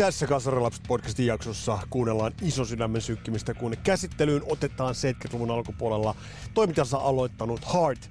[0.00, 6.14] Tässä Kasarilapset podcastin jaksossa kuunnellaan iso sydämen sykkimistä, kun käsittelyyn otetaan 70-luvun alkupuolella
[6.54, 8.10] toimintansa aloittanut Heart.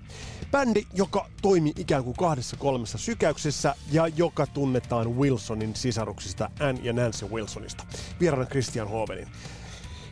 [0.52, 6.94] Bändi, joka toimi ikään kuin kahdessa kolmessa sykäyksessä ja joka tunnetaan Wilsonin sisaruksista Ann ja
[6.94, 7.84] Nancy Wilsonista.
[8.20, 9.28] Vieraana Christian Hovenin.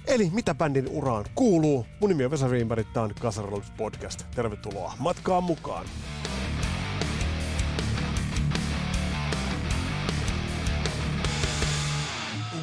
[0.07, 1.85] Eli mitä bändin uraan kuuluu?
[1.99, 4.23] Mun nimi on Vesa Riimberg, tämä on Kasarilapset podcast.
[4.35, 5.85] Tervetuloa matkaan mukaan.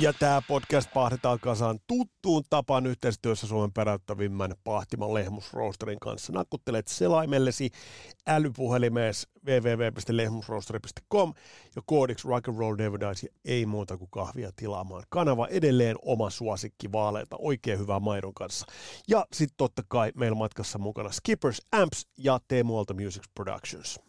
[0.04, 6.32] Ja tämä podcast pahdetaan kasaan tuttuun tapaan yhteistyössä Suomen peräyttävimmän pahtiman lehmusroosterin kanssa.
[6.32, 7.70] Nakuttelet selaimellesi
[8.26, 11.34] älypuhelimees www.lehmusroosteri.com
[11.76, 15.02] ja koodiksi Rock'n'Roll Never Dies ja ei muuta kuin kahvia tilaamaan.
[15.09, 18.66] Kanava edelleen oma suosikki vaaleita, oikein hyvää maidon kanssa.
[19.09, 24.01] Ja sitten totta kai meillä matkassa mukana Skippers Amps ja Teemu Alta Music Productions.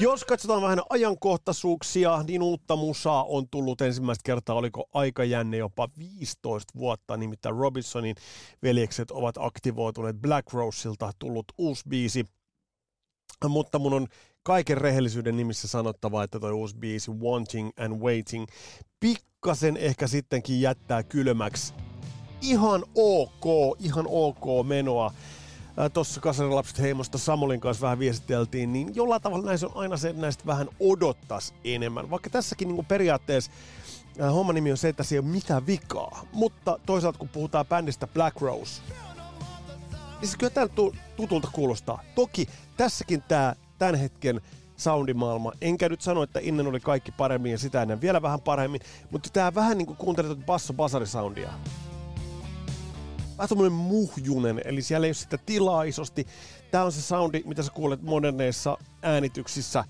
[0.00, 6.78] Jos katsotaan vähän ajankohtaisuuksia, niin uutta musaa on tullut ensimmäistä kertaa, oliko aikajänne jopa 15
[6.78, 8.16] vuotta, nimittäin Robinsonin
[8.62, 12.24] veljekset ovat aktivoituneet Black Roseilta tullut uusi biisi,
[13.48, 14.06] mutta mun on
[14.42, 18.46] kaiken rehellisyyden nimissä sanottava, että toi uusi biisi Wanting and Waiting
[19.00, 21.74] pikkasen ehkä sittenkin jättää kylmäksi.
[22.42, 25.12] Ihan ok, ihan ok menoa
[25.92, 30.22] tuossa Kasarilapset heimosta Samolin kanssa vähän viestiteltiin, niin jollain tavalla näissä on aina se, että
[30.22, 32.10] näistä vähän odottas enemmän.
[32.10, 33.50] Vaikka tässäkin niin periaatteessa
[34.20, 36.26] äh, homman nimi on se, että se ei ole mitään vikaa.
[36.32, 38.82] Mutta toisaalta kun puhutaan bändistä Black Rose,
[40.20, 40.70] niin se kyllä tämän
[41.16, 42.02] tutulta kuulostaa.
[42.14, 44.40] Toki tässäkin tämä tämän hetken
[44.76, 45.52] soundimaailma.
[45.60, 48.80] Enkä nyt sano, että ennen oli kaikki paremmin ja sitä ennen vielä vähän paremmin,
[49.10, 51.50] mutta tämä vähän niin kuin basso basari soundia
[53.38, 56.26] vähän semmoinen muhjunen, eli siellä ei ole sitä tilaa isosti.
[56.70, 59.84] Tämä on se soundi, mitä sä kuulet moderneissa äänityksissä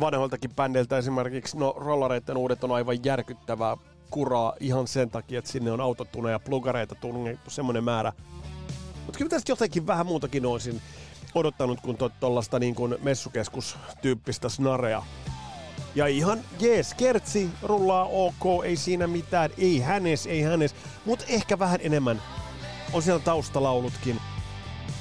[0.00, 1.58] vanhoiltakin bändeiltä esimerkiksi.
[1.58, 3.76] No, rollareiden uudet on aivan järkyttävää
[4.10, 8.12] kuraa ihan sen takia, että sinne on autotuneja ja plugareita tungettu semmoinen määrä.
[9.06, 10.80] Mutta kyllä tästä jotenkin vähän muutakin olisin
[11.34, 15.02] odottanut kuin tuollaista niin kuin messukeskustyyppistä snarea.
[15.94, 20.74] Ja ihan jees, kertsi rullaa ok, ei siinä mitään, ei hänes, ei hänes,
[21.04, 22.22] mutta ehkä vähän enemmän
[22.92, 24.20] on siellä taustalaulutkin.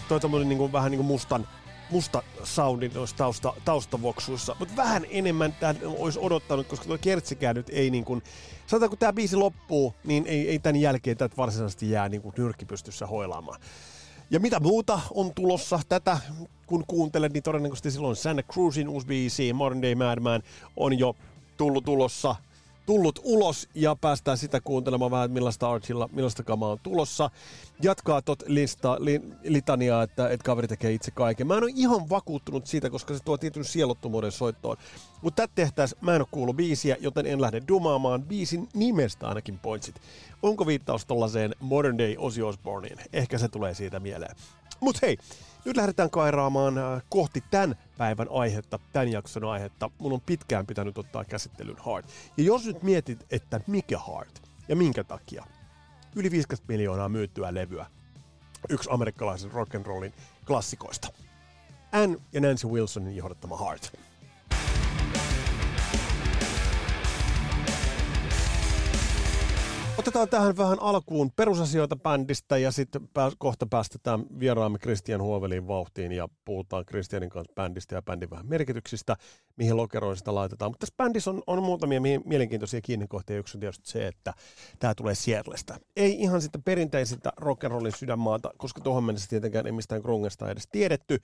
[0.07, 1.47] Toi tämmönen niinku, vähän niinku mustan,
[1.89, 4.55] musta soundi noissa tausta, taustavoksuissa.
[4.59, 8.23] Mutta vähän enemmän tämän olisi odottanut, koska tuo kertsikään nyt ei niin kuin...
[8.67, 12.33] Sanotaan, kun tämä biisi loppuu, niin ei, ei tämän jälkeen tätä varsinaisesti jää niin kuin
[12.37, 13.59] nyrkkipystyssä hoilaamaan.
[14.29, 16.17] Ja mitä muuta on tulossa tätä,
[16.67, 20.43] kun kuuntelet, niin todennäköisesti silloin Santa Cruzin uusi biisi, Modern Day Madman,
[20.77, 21.15] on jo
[21.57, 22.35] tullut tulossa
[22.85, 27.29] tullut ulos ja päästään sitä kuuntelemaan vähän, millaista Archilla, millaista kamaa on tulossa.
[27.81, 31.47] Jatkaa tot lista, li, litaniaa, että, että kaveri tekee itse kaiken.
[31.47, 34.77] Mä en ole ihan vakuuttunut siitä, koska se tuo tietyn sielottomuuden soittoon.
[35.21, 39.59] Mutta tätä tehtäis, mä en ole kuullut biisiä, joten en lähde dumaamaan biisin nimestä ainakin
[39.59, 39.95] pointsit.
[40.43, 42.97] Onko viittaus tollaiseen Modern Day Ozzy Osbourneen?
[43.13, 44.35] Ehkä se tulee siitä mieleen.
[44.79, 45.17] Mut hei,
[45.65, 49.89] nyt lähdetään kairaamaan äh, kohti tämän päivän aihetta, tämän jakson aihetta.
[49.97, 52.05] Mun on pitkään pitänyt ottaa käsittelyn Heart.
[52.37, 55.45] Ja jos nyt mietit, että mikä Heart ja minkä takia,
[56.15, 57.85] yli 50 miljoonaa myyttyä levyä,
[58.69, 60.13] yksi amerikkalaisen rock'n'rollin
[60.47, 61.07] klassikoista.
[61.91, 63.93] Ann ja Nancy Wilsonin johdattama Heart.
[70.01, 76.11] Otetaan tähän vähän alkuun perusasioita bändistä ja sitten pää, kohta päästetään vieraamme Christian Huovelin vauhtiin
[76.11, 79.15] ja puhutaan Christianin kanssa bändistä ja bändin vähän merkityksistä,
[79.57, 80.71] mihin lokeroin sitä laitetaan.
[80.71, 83.37] Mutta tässä bändissä on, on muutamia mielenkiintoisia kiinnekohtia.
[83.37, 84.33] Yksi on tietysti se, että
[84.79, 85.79] tämä tulee Seattlestä.
[85.95, 91.19] Ei ihan sitä perinteisiltä rock'n'rollin sydänmaata, koska tuohon mennessä tietenkään ei mistään grungesta edes tiedetty.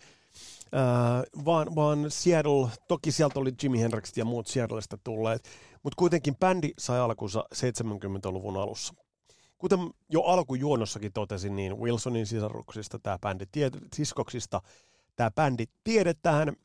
[0.68, 5.50] Uh, vaan, vaan Seattle, toki sieltä oli Jimi Hendrix ja muut Seattlesta tulleet,
[5.84, 8.94] mutta kuitenkin bändi sai alkunsa 70-luvun alussa.
[9.58, 9.80] Kuten
[10.10, 13.46] jo alkujuonossakin totesin, niin Wilsonin sisaruksista tämä bändi,
[13.96, 14.62] siskoksista
[15.16, 16.56] tämä bändi tiedetään,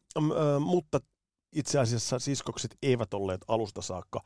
[0.61, 1.01] mutta
[1.53, 4.21] itse asiassa siskokset eivät olleet alusta saakka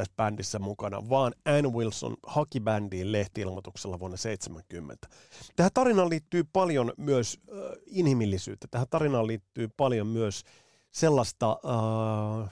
[0.00, 5.08] tässä bändissä mukana, vaan Ann Wilson haki bändiin lehtiilmoituksella vuonna 70.
[5.56, 8.68] Tähän tarinaan liittyy paljon myös äh, inhimillisyyttä.
[8.70, 10.44] Tähän tarinaan liittyy paljon myös
[10.90, 12.50] sellaista, äh,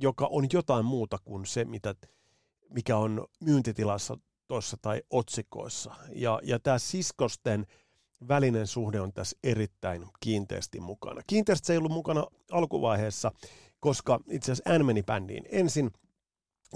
[0.00, 1.94] joka on jotain muuta kuin se, mitä,
[2.70, 5.94] mikä on myyntitilassa tuossa tai otsikoissa.
[6.14, 7.66] Ja, ja tämä siskosten
[8.28, 11.20] välinen suhde on tässä erittäin kiinteästi mukana.
[11.26, 13.32] Kiinteästi se ei ollut mukana alkuvaiheessa,
[13.80, 15.90] koska itse asiassa Anne meni bändiin ensin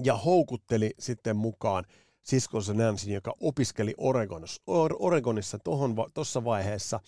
[0.05, 1.85] ja houkutteli sitten mukaan
[2.23, 4.63] siskonsa Nancy, joka opiskeli Oregonissa,
[4.99, 5.59] Oregonissa
[6.15, 7.01] tuossa vaiheessa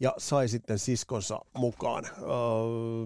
[0.00, 2.04] ja sai sitten siskonsa mukaan.
[2.04, 2.26] Öö,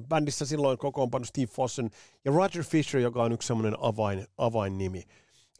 [0.09, 1.91] bändissä silloin kokoonpano Steve Fossen
[2.25, 5.03] ja Roger Fisher, joka on yksi semmoinen avain, avainnimi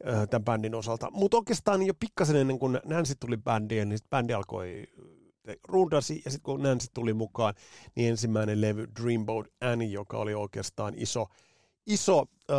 [0.07, 1.11] öö, tämän bändin osalta.
[1.11, 4.83] Mutta oikeastaan jo pikkasen ennen kuin Nancy tuli bändiin, niin bändi alkoi
[5.67, 7.53] rundasi, ja sitten kun Nancy tuli mukaan,
[7.95, 11.27] niin ensimmäinen levy Dreamboat Annie, joka oli oikeastaan iso,
[11.85, 12.57] iso öö,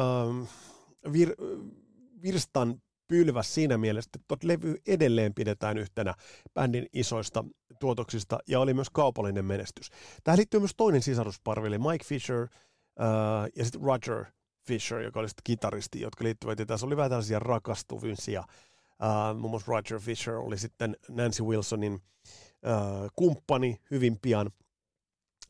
[1.13, 1.35] vir,
[2.23, 6.15] virstan pylväs siinä mielessä, että tuot levy edelleen pidetään yhtenä
[6.55, 7.45] bändin isoista
[7.81, 9.91] tuotoksista ja oli myös kaupallinen menestys.
[10.25, 12.49] Tähän liittyy myös toinen sisarusparvi, eli Mike Fisher uh,
[13.57, 14.25] ja sitten Roger
[14.67, 18.45] Fisher, joka oli sitten kitaristi, jotka liittyvät, ja tässä oli vähän tällaisia rakastuvisia.
[19.03, 22.01] Uh, muun muassa Roger Fisher oli sitten Nancy Wilsonin uh,
[23.17, 24.51] kumppani hyvin pian,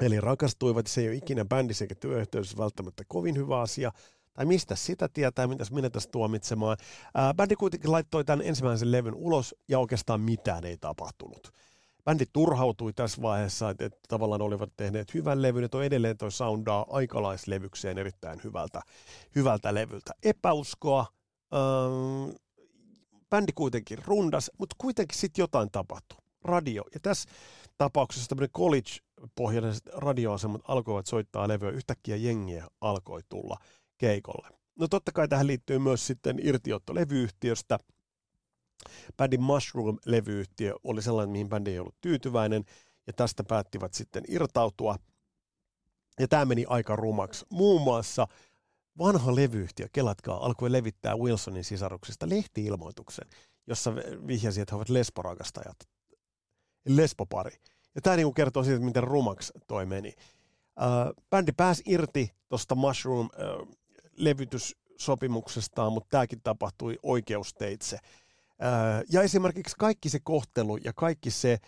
[0.01, 3.93] eli rakastuivat, se ei ole ikinä bändissä eikä työyhteydessä välttämättä kovin hyvä asia,
[4.37, 6.77] tai mistä sitä tietää, mitäs minä tässä tuomitsemaan.
[7.15, 11.53] Ää, bändi kuitenkin laittoi tämän ensimmäisen levyn ulos ja oikeastaan mitään ei tapahtunut.
[12.05, 16.33] Bändi turhautui tässä vaiheessa, että, että tavallaan olivat tehneet hyvän levyn, ja toi edelleen toi
[16.33, 18.81] soundaa aikalaislevykseen erittäin hyvältä,
[19.35, 20.13] hyvältä levyltä.
[20.23, 21.07] Epäuskoa,
[21.53, 21.61] ää,
[23.31, 26.19] bändi kuitenkin rundas, mutta kuitenkin sitten jotain tapahtui.
[26.45, 26.85] Radio.
[26.95, 27.31] Ja tässä
[27.79, 31.71] tapauksessa tämmöinen college-pohjaiset radioasemat alkoivat soittaa levyä.
[31.71, 33.57] Yhtäkkiä jengiä alkoi tulla
[33.99, 34.49] keikolle.
[34.79, 37.79] No totta kai tähän liittyy myös sitten irtiotto levyyhtiöstä.
[39.17, 42.65] Bändin Mushroom-levyyhtiö oli sellainen, mihin bändi ei ollut tyytyväinen,
[43.07, 44.97] ja tästä päättivät sitten irtautua.
[46.21, 47.47] Ja tämä meni aika rumaksi.
[47.51, 48.27] Muun muassa
[48.99, 53.29] vanha levyyhtiö, kelatkaa, alkoi levittää Wilsonin sisaruksista lehtiilmoituksen,
[53.67, 53.95] jossa
[54.27, 55.77] vihjasi, että he ovat lesborakastajat.
[56.89, 57.57] Lesbopari.
[57.95, 60.13] Ja tämä niin kertoo siitä, miten rumaksi toi meni.
[60.83, 63.77] Äh, bändi pääsi irti tuosta Mushroom äh,
[64.17, 67.99] levytyssopimuksestaan, mutta tämäkin tapahtui oikeusteitse.
[69.11, 71.59] Ja esimerkiksi kaikki se kohtelu ja kaikki se,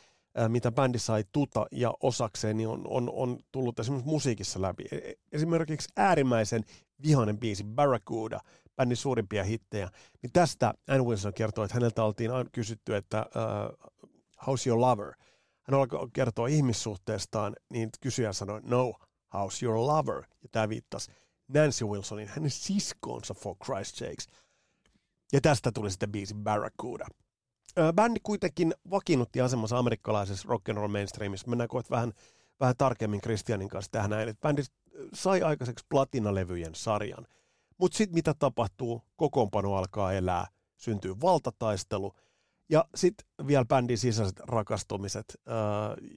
[0.48, 4.84] mitä bändi sai tuta ja osakseen, niin on, on, on tullut esimerkiksi musiikissa läpi.
[4.92, 6.64] E, e, esimerkiksi äärimmäisen
[7.02, 8.40] vihainen biisi Barracuda,
[8.76, 9.88] bändin suurimpia hittejä,
[10.22, 13.90] niin tästä Ann Wilson kertoi, että häneltä oltiin kysytty, että uh,
[14.42, 15.12] how's your lover?
[15.62, 18.92] Hän alkoi kertoa ihmissuhteestaan, niin kysyjä sanoi, no,
[19.34, 20.24] how's your lover?
[20.42, 21.12] Ja tämä viittasi
[21.54, 24.28] Nancy Wilsonin, hänen siskonsa for Christ sakes.
[25.32, 27.06] Ja tästä tuli sitten biisi Barracuda.
[27.94, 31.48] Bändi kuitenkin vakiinnutti asemassa amerikkalaisessa rock'n'roll mainstreamissa.
[31.48, 32.12] Mennään kohta vähän,
[32.60, 34.28] vähän tarkemmin Christianin kanssa tähän näin.
[34.28, 34.62] Että bändi
[35.14, 37.26] sai aikaiseksi platinalevyjen sarjan.
[37.78, 40.46] Mutta sitten mitä tapahtuu, kokoonpano alkaa elää,
[40.76, 42.12] syntyy valtataistelu
[42.70, 45.56] ja sitten vielä bändin sisäiset rakastumiset ää,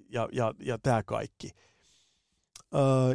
[0.10, 1.52] ja, ja, ja tämä kaikki–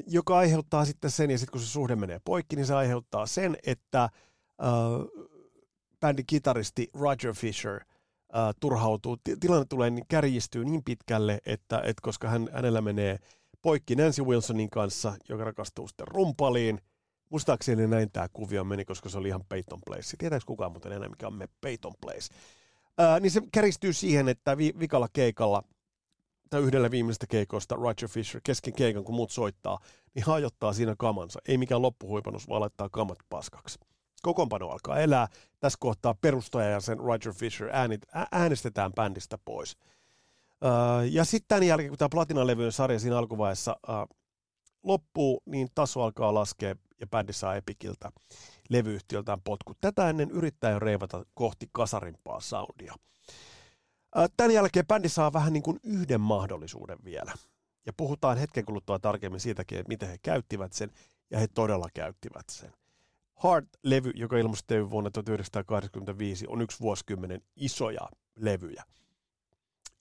[0.06, 3.56] Joka aiheuttaa sitten sen, ja sitten kun se suhde menee poikki, niin se aiheuttaa sen,
[3.66, 4.08] että
[4.62, 5.26] uh,
[6.00, 7.80] bändin kitaristi Roger Fisher
[8.60, 9.16] turhautuu.
[9.40, 13.18] Tilanne tulee niin kärjistyy niin pitkälle, että, että koska hän, hänellä menee
[13.62, 16.80] poikki Nancy Wilsonin kanssa, joka rakastuu sitten rumpaliin,
[17.30, 20.16] muistaakseni näin tämä kuvio meni, koska se oli ihan Peyton Place.
[20.18, 22.34] Tietääkö kukaan muuten enää, mikä on Peyton Place?
[23.00, 25.62] Uh, niin se kärjistyy siihen, että vi- vikalla keikalla–
[26.50, 29.78] tai yhdellä viimeistä keikoista Roger Fisher kesken keikan, kun muut soittaa,
[30.14, 31.40] niin hajottaa siinä kamansa.
[31.48, 33.78] Ei mikään loppuhuipannus, vaan laittaa kamat paskaksi.
[34.22, 35.28] Kokoonpano alkaa elää.
[35.60, 38.00] Tässä kohtaa perustaja ja sen Roger Fisher äänit,
[38.32, 39.76] äänestetään bändistä pois.
[40.64, 44.16] Uh, ja sitten tämän jälkeen, kun tämä Platina-levyjen sarja siinä alkuvaiheessa uh,
[44.82, 48.12] loppuu, niin taso alkaa laskea ja bändi saa Epikiltä
[48.68, 49.72] levyyhtiöltään potku.
[49.80, 52.94] Tätä ennen yrittää jo reivata kohti kasarimpaa soundia.
[54.36, 57.32] Tämän jälkeen bändi saa vähän niin kuin yhden mahdollisuuden vielä.
[57.86, 60.90] Ja puhutaan hetken kuluttua tarkemmin siitäkin, että miten he käyttivät sen,
[61.30, 62.72] ja he todella käyttivät sen.
[63.44, 68.84] Heart-levy, joka ilmestyi vuonna 1985, on yksi vuosikymmenen isoja levyjä.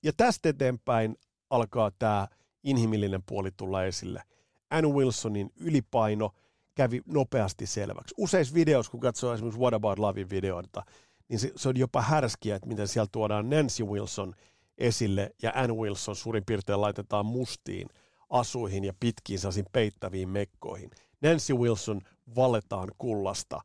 [0.03, 1.15] Ja tästä eteenpäin
[1.49, 2.27] alkaa tämä
[2.63, 4.23] inhimillinen puoli tulla esille.
[4.69, 6.31] Ann Wilsonin ylipaino
[6.75, 8.15] kävi nopeasti selväksi.
[8.17, 10.83] Useissa videoissa, kun katsoo esimerkiksi What About Lovin videoita,
[11.29, 14.35] niin se, se on jopa härskiä, että miten siellä tuodaan Nancy Wilson
[14.77, 17.89] esille ja Ann Wilson suurin piirtein laitetaan mustiin
[18.29, 20.91] asuihin ja pitkiin saasin peittäviin mekkoihin.
[21.21, 22.01] Nancy Wilson
[22.35, 23.61] valetaan kullasta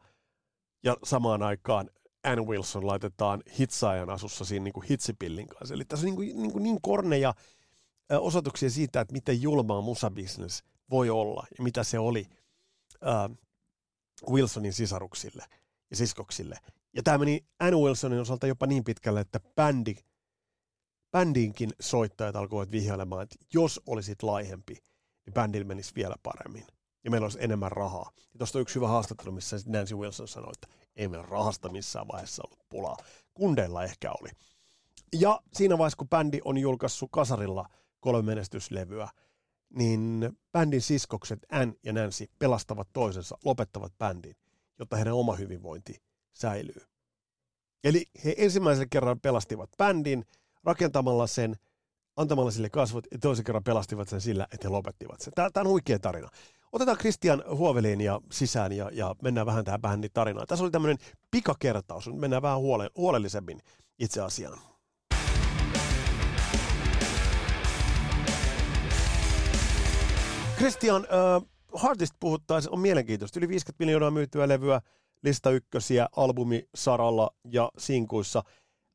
[0.82, 1.90] ja samaan aikaan
[2.24, 5.74] Ann Wilson laitetaan hitsaajan asussa siinä niin kuin hitsipillin kanssa.
[5.74, 7.34] Eli tässä on niin, kuin, niin, kuin niin korneja
[8.20, 12.26] osoituksia siitä, että miten julmaa musabisnes voi olla ja mitä se oli
[13.06, 13.36] äh,
[14.30, 15.44] Wilsonin sisaruksille
[15.90, 16.58] ja siskoksille.
[16.96, 19.94] Ja tämä meni Ann Wilsonin osalta jopa niin pitkälle, että bändi,
[21.10, 24.74] bändinkin soittajat alkoivat vihjailemaan, että jos olisit laihempi,
[25.26, 26.66] niin bändillä menisi vielä paremmin.
[27.04, 28.10] Ja meillä olisi enemmän rahaa.
[28.16, 32.08] Ja tuosta on yksi hyvä haastattelu, missä Nancy Wilson sanoi, että ei meillä rahasta missään
[32.08, 32.96] vaiheessa ollut pulaa.
[33.34, 34.30] Kundeilla ehkä oli.
[35.12, 37.68] Ja siinä vaiheessa, kun bändi on julkaissut kasarilla
[38.00, 39.08] kolme menestyslevyä,
[39.70, 44.36] niin bändin siskokset Ann ja Nancy pelastavat toisensa, lopettavat bändin,
[44.78, 46.02] jotta heidän oma hyvinvointi
[46.34, 46.82] säilyy.
[47.84, 50.24] Eli he ensimmäisen kerran pelastivat bändin
[50.64, 51.56] rakentamalla sen,
[52.16, 55.32] antamalla sille kasvot, ja toisen kerran pelastivat sen sillä, että he lopettivat sen.
[55.34, 56.28] Tämä, on huikea tarina.
[56.72, 60.46] Otetaan Christian Huoveliin ja sisään ja, ja mennään vähän tähän bändin tarinaan.
[60.46, 60.98] Tässä oli tämmöinen
[61.30, 63.60] pikakertaus, mennään vähän huole, huolellisemmin
[63.98, 64.58] itse asiaan.
[70.60, 73.38] Christian, äh, Hardist puhuttaisiin on mielenkiintoista.
[73.38, 74.80] Yli 50 miljoonaa myytyä levyä,
[75.24, 78.42] lista ykkösiä albumisaralla ja sinkuissa.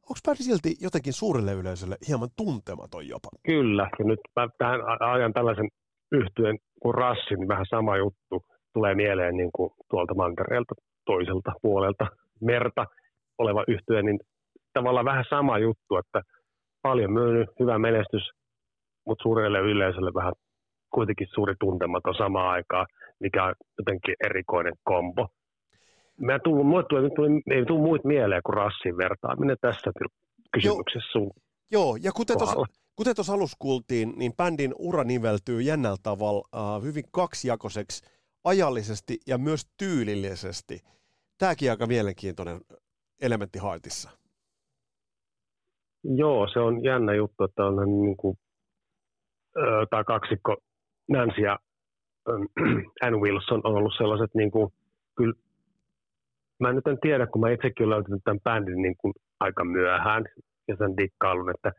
[0.10, 3.30] Onko bändi silti jotenkin suurelle yleisölle hieman tuntematon jopa?
[3.46, 5.70] Kyllä, ja nyt mä tähän ajan tällaisen
[6.12, 12.08] yhtyen kuin Rassi, niin vähän sama juttu tulee mieleen niin kuin tuolta mantereelta toiselta puolelta
[12.42, 12.86] merta
[13.38, 14.20] oleva yhtye, niin
[14.74, 16.22] tavallaan vähän sama juttu, että
[16.82, 18.30] paljon myynyt, hyvä menestys,
[19.06, 20.34] mutta suurelle yleisölle vähän
[20.94, 22.88] kuitenkin suuri tuntematon samaan aikaan,
[23.20, 25.28] mikä on jotenkin erikoinen kombo.
[26.22, 29.92] Mä tullut, mulle tuli, tuli, ei tullut muut mieleen kuin rassin vertaaminen tässä
[30.54, 31.32] kysymyksessä sun
[31.72, 37.04] Joo, ja kuten tuossa kuten alussa kuultiin, niin bändin ura niveltyy jännällä tavalla uh, hyvin
[37.12, 38.06] kaksijakoiseksi
[38.44, 40.80] ajallisesti ja myös tyylillisesti.
[41.38, 42.62] Tämäkin aika mielenkiintoinen
[43.22, 44.10] elementti Haitissa.
[46.04, 48.38] Joo, se on jännä juttu, että on niin kuin,
[49.90, 50.58] tämä kaksikko
[51.10, 51.60] Nancy ja
[53.04, 54.74] Ann Wilson on ollut sellaiset, niin kuin,
[55.18, 55.34] kyllä,
[56.60, 60.24] mä nyt en tiedä, kun mä itsekin olen löytänyt tämän bändin niin kuin aika myöhään
[60.68, 61.72] ja sen dikkailun, että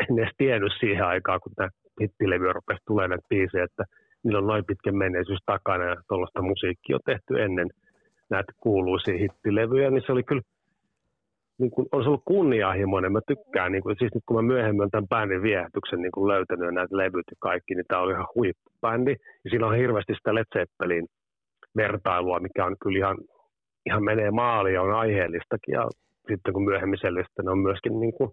[0.00, 1.68] en edes tiennyt siihen aikaan, kun tämä
[2.00, 3.84] hittilevy rupesi tulemaan näitä biisejä, että
[4.22, 7.68] niillä on noin pitkä menneisyys takana ja tuollaista musiikkia on tehty ennen
[8.30, 10.42] näitä kuuluisia hittilevyjä, niin se oli kyllä
[11.58, 13.12] niin kuin, on ollut kunnianhimoinen.
[13.12, 16.28] Mä tykkään, niin kuin, siis nyt kun mä myöhemmin olen tämän bändin viehätyksen niin kuin
[16.28, 19.14] löytänyt ja näitä levyt ja kaikki, niin tämä oli ihan huippubändi.
[19.44, 21.06] Ja siinä on hirveästi sitä Led Zeppelin
[21.76, 23.16] vertailua, mikä on kyllä ihan,
[23.86, 25.72] ihan menee maaliin ja on aiheellistakin.
[25.72, 25.88] Ja
[26.28, 28.30] sitten kun myöhemmin selvisi, ne on myöskin niin kuin,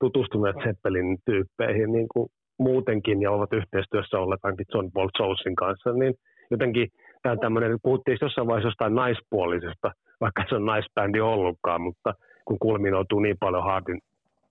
[0.00, 5.92] tutustuneet Zeppelin tyyppeihin niin kuin muutenkin ja ovat yhteistyössä olleet ainakin John Paul Jonesin kanssa,
[5.92, 6.14] niin
[6.50, 6.88] jotenkin
[7.22, 13.20] tämä tämmöinen, puhuttiin jossain vaiheessa jostain naispuolisesta– vaikka se on naisbändi ollutkaan, mutta kun kulminoituu
[13.20, 14.00] niin paljon Hardin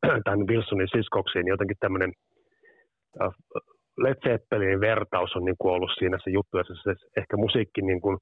[0.26, 2.14] tämän Wilsonin siskoksiin, niin jotenkin tämmöinen
[3.98, 8.02] Led Zeppelinin vertaus on niin kuin ollut siinä se juttu, että se ehkä musiikki, niin
[8.02, 8.18] kuin,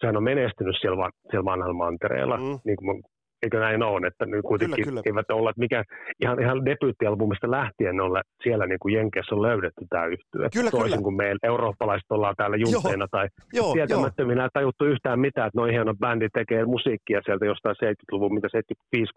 [0.00, 2.58] sehän on menestynyt siellä, siellä vanhalla mantereella, mm.
[2.64, 3.02] niin kuin
[3.44, 5.02] Eikö näin ole, että nyt kuitenkin kyllä, kyllä.
[5.06, 5.84] eivät ole, että mikä
[6.22, 10.48] ihan, ihan debyyttialbumista lähtien olla siellä niin kuin Jenkeissä on löydetty tämä yhtyö.
[10.54, 11.02] Kyllä, Toisin kyllä.
[11.02, 15.72] kuin meillä eurooppalaiset ollaan täällä junteina tai joo, tietämättöminä ei tajuttu yhtään mitään, että noin
[15.72, 19.12] hieno bändi tekee musiikkia sieltä jostain 70-luvun, mitä 75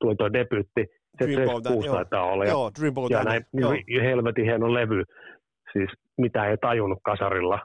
[0.00, 0.86] tuli tuo debyytti.
[1.18, 2.44] 76 taitaa olla.
[2.44, 2.70] Ja, joo,
[3.10, 5.02] ja näin, niin helvetin hieno levy.
[5.72, 7.58] Siis mitä ei tajunnut kasarilla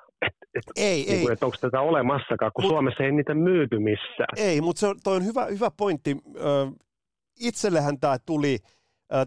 [0.56, 1.34] et, et, ei, niin kuin, ei.
[1.34, 4.38] Että onko tätä olemassakaan, kun Mut, Suomessa ei niitä myyty missään.
[4.38, 6.18] Ei, mutta se on, toi on hyvä, hyvä pointti.
[6.36, 6.72] Ö,
[7.40, 8.58] itsellehän tämä tuli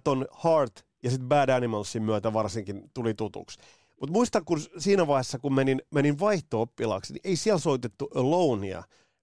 [0.05, 3.59] ton Heart ja sitten Bad Animalsin myötä varsinkin tuli tutuksi.
[4.01, 8.83] Mutta muistan, kun siinä vaiheessa, kun menin, menin vaihto-oppilaaksi, niin ei siellä soitettu Alonea,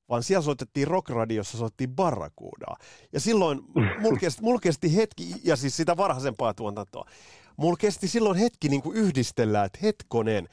[0.10, 2.78] vaan siellä soitettiin rockradiossa, soitettiin Barracudaa.
[3.14, 3.60] Ja silloin
[4.02, 7.10] mulla kesti, mul kesti hetki, ja siis sitä varhaisempaa tuotantoa,
[7.58, 10.48] mulla kesti silloin hetki niin kuin yhdistellä, että hetkonen,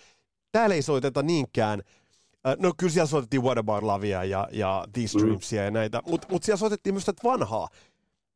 [0.53, 1.83] täällä ei soiteta niinkään,
[2.47, 5.25] äh, no kyllä siellä soitettiin What About Lavia ja, ja These mm.
[5.25, 5.65] Dreamsia mm.
[5.65, 7.69] ja näitä, mutta mut siellä soitettiin myös tätä vanhaa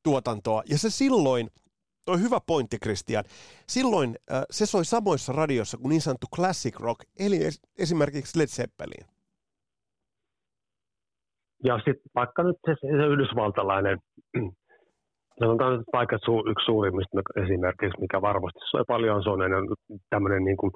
[0.03, 0.63] tuotantoa.
[0.71, 1.51] Ja se silloin,
[2.05, 3.25] toi hyvä pointti Christian,
[3.67, 8.47] silloin äh, se soi samoissa radioissa kuin niin sanottu classic rock, eli es, esimerkiksi Led
[8.47, 9.07] Zeppelin.
[11.65, 13.99] Ja sitten vaikka nyt se, se yhdysvaltalainen,
[15.39, 19.41] sanotaan nyt vaikka su, yksi suurimmista esimerkiksi, mikä varmasti soi paljon, se on
[20.11, 20.73] tämmöinen niin kuin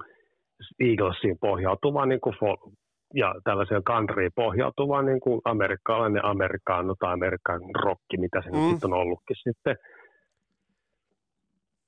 [0.79, 2.71] Eaglesiin pohjautuva niin kuin fol-
[3.13, 8.73] ja tällaiseen countryin pohjautuva niin kuin amerikkalainen amerikaano tai amerikan rokki, mitä se mm.
[8.73, 9.75] nyt on ollutkin sitten.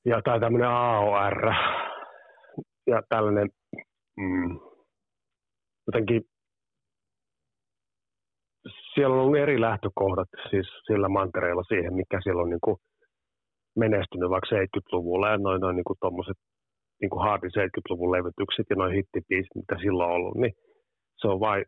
[0.05, 1.53] Ja tai tämmöinen AOR
[2.87, 3.49] ja tällainen
[4.17, 4.59] mm,
[5.87, 6.21] jotenkin
[8.93, 12.77] siellä on ollut eri lähtökohdat siis sillä mantereella siihen, mikä siellä on niin kuin
[13.75, 15.97] menestynyt vaikka 70-luvulla ja noin, noin niin kuin
[17.03, 20.53] niin kuin Hardin 70-luvun levytykset ja noin hittipiisit, mitä silloin on ollut, niin
[21.21, 21.65] se on vain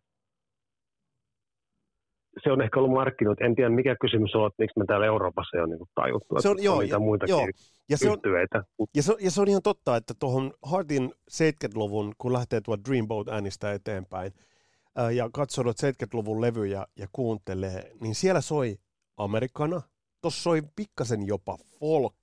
[2.43, 3.41] se on ehkä ollut markkinoit.
[3.41, 6.49] En tiedä, mikä kysymys on, että miksi me täällä Euroopassa ei ole niin tajuttu, se
[6.49, 7.47] on, joo, on niitä muitakin joo.
[7.89, 8.17] Ja se, on,
[8.95, 13.27] ja, se, ja se on ihan totta, että tuohon Hardin 70-luvun, kun lähtee tuo Dreamboat
[13.27, 14.31] äänistä eteenpäin,
[14.95, 18.75] ää, ja katsoo 70-luvun levyjä ja kuuntelee, niin siellä soi
[19.17, 19.81] Amerikana,
[20.21, 22.15] tuossa soi pikkasen jopa folk.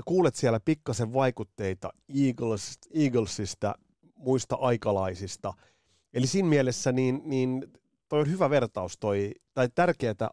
[0.00, 1.90] Sä kuulet siellä pikkasen vaikutteita
[2.26, 3.74] Eagles, Eaglesista,
[4.14, 5.52] muista aikalaisista.
[6.14, 7.66] Eli siinä mielessä niin, niin
[8.08, 10.30] toi on hyvä vertaus toi, tai tärkeää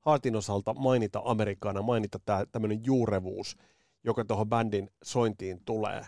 [0.00, 3.56] Hartin osalta mainita Amerikana, mainita tämä tämmöinen juurevuus,
[4.04, 6.06] joka tuohon bändin sointiin tulee,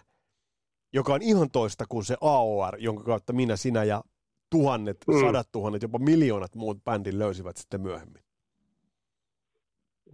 [0.93, 4.05] joka on ihan toista kuin se AOR, jonka kautta minä, sinä ja
[4.51, 5.21] tuhannet, mm.
[5.21, 8.23] sadat tuhannet, jopa miljoonat muut bändin löysivät sitten myöhemmin.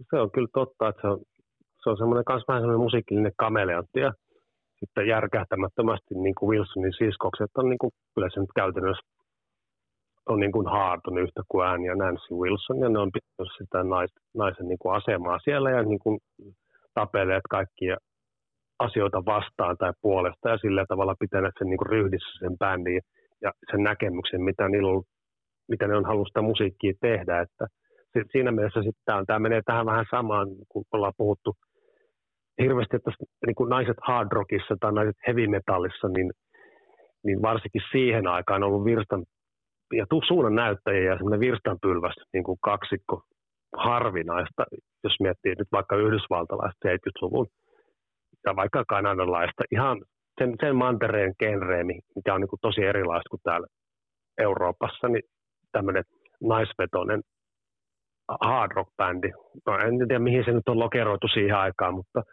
[0.09, 1.21] Se on kyllä totta, että se on,
[1.83, 4.13] se on semmoinen myös vähän semmoinen musiikillinen kameleontti ja
[4.79, 9.07] sitten järkähtämättömästi niin kuin Wilsonin siskokset on niin kuin, kyllä se nyt käytännössä
[10.29, 13.83] on niin kuin haartunut yhtä kuin ääni ja Nancy Wilson, ja ne on pitänyt sitä
[13.83, 16.19] nais, naisen niin kuin asemaa siellä ja niin kuin
[16.93, 17.97] tapeleet kaikkia
[18.79, 23.01] asioita vastaan tai puolesta ja sillä tavalla pitäneet sen niin kuin ryhdissä sen bändin
[23.41, 25.01] ja sen näkemyksen, mitä, niillä
[25.67, 27.41] mitä ne on halunnut sitä musiikkia tehdä.
[27.41, 27.67] Että
[28.31, 31.55] siinä mielessä sitten tämä menee tähän vähän samaan, kun ollaan puhuttu
[32.59, 33.11] hirveästi, että
[33.45, 36.31] niin kuin naiset hard rockissa tai naiset heavy metallissa, niin,
[37.25, 39.23] niin varsinkin siihen aikaan on ollut virstan
[39.93, 43.21] ja suunnan näyttäjiä ja semmoinen virstanpylväs niin kuin kaksikko
[43.77, 44.63] harvinaista,
[45.03, 47.47] jos miettii nyt vaikka yhdysvaltalaista 70-luvun
[48.45, 50.01] ja vaikka kanadalaista, ihan
[50.39, 53.67] sen, sen mantereen genreemi, mikä on niin kuin tosi erilaista kuin täällä
[54.37, 55.23] Euroopassa, niin
[55.71, 56.03] tämmöinen
[56.41, 57.21] naisvetoinen
[58.41, 59.31] hard rock-bändi.
[59.65, 62.23] No, en tiedä, mihin se nyt on lokeroitu siihen aikaan, mutta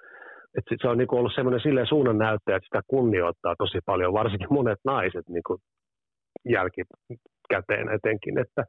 [0.57, 4.49] et se on niin ollut semmoinen silleen suunnan näyttäjä, että sitä kunnioittaa tosi paljon, varsinkin
[4.51, 5.59] monet naiset niin kuin
[6.49, 6.83] jälki,
[7.51, 8.65] käteen etenkin, että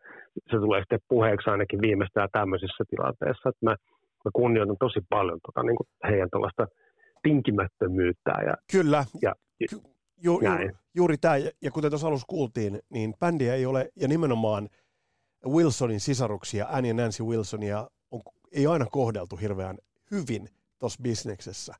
[0.51, 3.75] se tulee sitten puheeksi ainakin viimeistään tämmöisissä tilanteissa, että mä,
[4.25, 6.67] mä kunnioitan tosi paljon tota, niin kuin heidän tuollaista
[7.23, 8.31] tinkimättömyyttä.
[8.45, 9.35] Ja, Kyllä, ja,
[9.69, 9.75] Ky-
[10.23, 14.69] ju- ju- juuri tämä, ja kuten tuossa alussa kuultiin, niin bändiä ei ole, ja nimenomaan
[15.47, 18.21] Wilsonin sisaruksia, Annie ja Nancy Wilsonia, on,
[18.51, 19.77] ei aina kohdeltu hirveän
[20.11, 21.75] hyvin tuossa bisneksessä.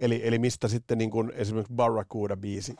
[0.00, 2.76] Eli, eli mistä sitten niin kuin esimerkiksi Barracuda-biisi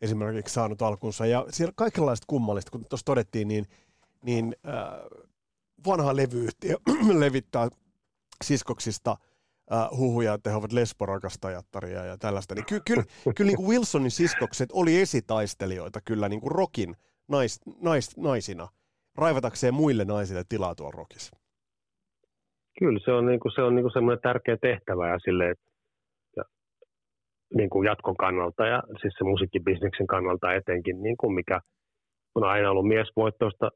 [0.00, 1.26] esimerkiksi saanut alkunsa.
[1.26, 3.66] Ja siellä kaikenlaista kummallista, kun tuossa todettiin, niin,
[4.22, 4.74] niin äh,
[5.86, 6.76] vanha levyyhtiö
[7.18, 7.68] levittää
[8.44, 9.16] siskoksista
[9.72, 12.54] äh, huhuja, että he ovat lesborakastajattaria ja tällaista.
[12.54, 13.04] Niin ky- kyllä,
[13.36, 16.96] kyllä niin kuin Wilsonin siskokset oli esitaistelijoita kyllä niin kuin rockin
[17.28, 18.68] nais, nais, naisina,
[19.14, 21.36] raivatakseen muille naisille tilaa tuolla rockissa.
[22.80, 25.70] Kyllä, se on, niin kuin, se on niin kuin semmoinen tärkeä tehtävä ja sille, että
[27.54, 31.60] niin kuin jatkon kannalta ja siis se musiikkibisneksen kannalta etenkin, niin kuin mikä
[32.34, 33.70] on aina ollut miesvoittoista,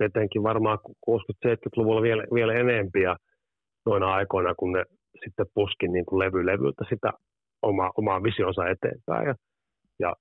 [0.00, 0.78] etenkin varmaan
[1.10, 3.16] 60-70-luvulla vielä, vielä enempi ja
[3.86, 4.84] noina aikoina, kun ne
[5.24, 7.12] sitten puskin niin kuin levy levyltä sitä
[7.62, 9.34] oma, omaa visionsa eteenpäin ja,
[9.98, 10.14] ja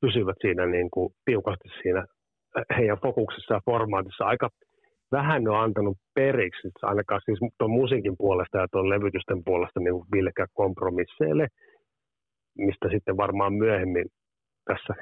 [0.00, 2.06] pysyvät siinä niin kuin tiukasti siinä
[2.78, 4.48] heidän fokuksessa ja formaatissa aika
[5.12, 10.48] vähän on antanut periksi, ainakaan siis tuon musiikin puolesta ja tuon levytysten puolesta niin kuin
[10.54, 11.48] kompromisseille–
[12.58, 14.06] mistä sitten varmaan myöhemmin
[14.64, 14.94] tässä,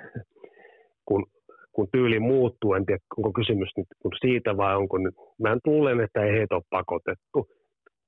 [1.05, 1.27] kun,
[1.73, 3.87] kun tyyli muuttuu, en tiedä onko kysymys nyt
[4.20, 7.49] siitä vai onko nyt, mä luulen, että ei heitä ole pakotettu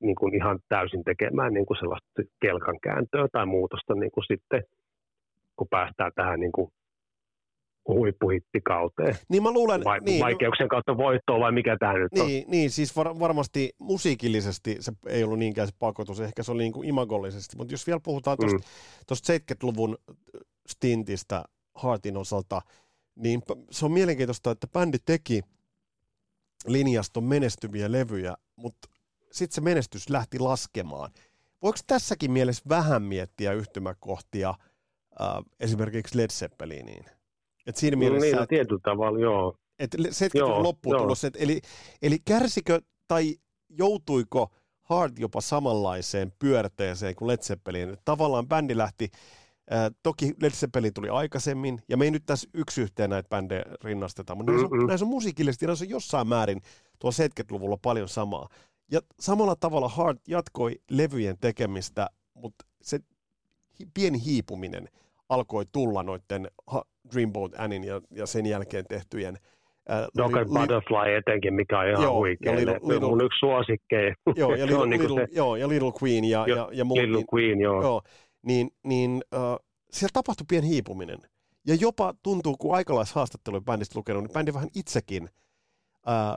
[0.00, 4.62] niin kuin ihan täysin tekemään niin kuin sellaista kelkan kääntöä tai muutosta niin kuin sitten,
[5.56, 6.70] kun päästään tähän niin kuin
[7.88, 9.16] huippuhittikauteen.
[9.28, 12.50] Niin mä luulen, vai, niin, vaikeuksien kautta voittoa vai mikä tämä nyt niin, on?
[12.50, 16.72] Niin, siis var, varmasti musiikillisesti se ei ollut niinkään se pakotus, ehkä se oli niin
[16.72, 18.36] kuin imagollisesti, mutta jos vielä puhutaan
[19.06, 19.36] tuosta mm.
[19.36, 19.98] 70-luvun
[20.66, 22.62] stintistä Hartin osalta,
[23.16, 25.42] niin se on mielenkiintoista, että bändi teki
[26.66, 28.88] linjaston menestyviä levyjä, mutta
[29.32, 31.10] sitten se menestys lähti laskemaan.
[31.62, 35.26] Voiko tässäkin mielessä vähän miettiä yhtymäkohtia äh,
[35.60, 37.04] esimerkiksi Led Zeppeliniin?
[37.66, 39.56] Et siinä no, mielessä, niin, tietyllä tavalla, joo.
[39.78, 41.60] Että 70 loppuun tullut se, eli,
[42.02, 43.36] eli kärsikö tai
[43.68, 44.50] joutuiko
[44.82, 47.96] Hard jopa samanlaiseen pyörteeseen kuin Led Zeppelin?
[48.04, 49.08] Tavallaan bändi lähti,
[49.72, 53.64] äh, toki Led Zeppelin tuli aikaisemmin, ja me ei nyt tässä yksi yhteen näitä bändejä
[53.84, 56.60] rinnasteta, mutta näissä on, näissä on musiikillisesti, näissä on jossain määrin
[56.98, 58.48] tuo 70-luvulla paljon samaa.
[58.90, 63.00] Ja samalla tavalla Hard jatkoi levyjen tekemistä, mutta se
[63.94, 64.88] pieni hiipuminen
[65.32, 66.48] alkoi tulla noiden
[67.14, 69.38] Dreamboat Annin ja, ja sen jälkeen tehtyjen
[69.90, 72.56] Äh, Rocket li, Butterfly etenkin, mikä on ihan joo, huikea.
[72.56, 74.14] Little, little, mun yksi suosikkeja.
[74.36, 77.00] Joo, ja Little, niinku little, se, joo, ja Little Queen ja, jo, ja, ja muut.
[77.00, 77.82] Little niin, Queen, joo.
[77.82, 78.02] joo
[78.42, 79.56] niin, niin äh,
[79.90, 81.18] siellä tapahtui pieni hiipuminen.
[81.66, 85.28] Ja jopa tuntuu, kun aikalaishaastatteluja bändistä lukenut, niin bändi vähän itsekin
[86.08, 86.36] äh,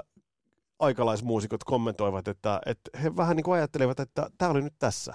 [0.80, 5.14] aikalaismuusikot kommentoivat, että, että he vähän niin kuin ajattelevat, että tämä oli nyt tässä.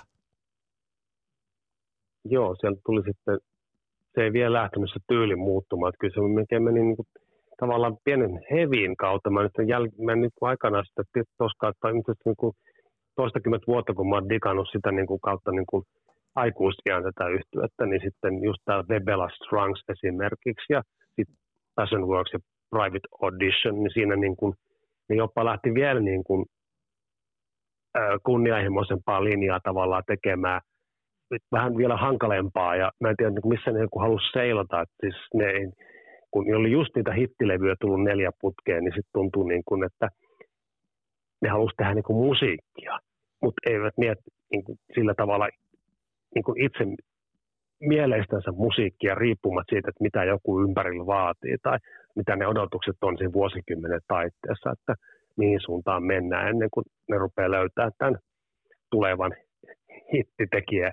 [2.25, 3.39] Joo, sieltä tuli sitten,
[4.15, 7.07] se ei vielä lähtenyt se tyyli muuttumaan, että kyllä se melkein meni niin kuin,
[7.61, 9.31] tavallaan pienen hevin kautta.
[9.31, 11.03] Mä nyt, jäl- mä nyt aikanaan sitä
[11.39, 12.53] toskaan, tai niin kuin
[13.17, 15.85] toistakymmentä vuotta, kun mä oon digannut sitä niin kuin kautta niin kuin
[16.35, 20.83] aikuisiän tätä yhtyettä, niin sitten just tämä Webela Strungs esimerkiksi ja
[21.17, 21.37] sitten
[21.75, 22.39] Passion Works ja
[22.71, 24.55] Private Audition, niin siinä niin kuin,
[25.09, 26.47] niin jopa lähti vielä niin kuin,
[28.23, 30.61] kunnianhimoisempaa linjaa tavallaan tekemään
[31.53, 32.77] vähän vielä hankalempaa.
[32.77, 35.53] Ja mä en tiedä missä ne halusi seilata, että siis ne
[36.31, 40.09] kun oli just niitä hittilevyjä tullut neljä putkeen, niin sitten tuntuu niin kuin, että
[41.43, 42.99] ne halusi tehdä niin kuin musiikkia,
[43.43, 45.49] mutta eivät mietti niin kuin sillä tavalla
[46.35, 46.85] niin kuin itse
[47.81, 51.79] mieleistänsä musiikkia riippumatta siitä, että mitä joku ympärillä vaatii tai
[52.17, 54.95] mitä ne odotukset on siinä vuosikymmenen taitteessa, että
[55.37, 58.19] mihin suuntaan mennään ennen kuin ne rupeaa löytämään tämän
[58.91, 59.33] tulevan
[60.15, 60.93] hittitekijä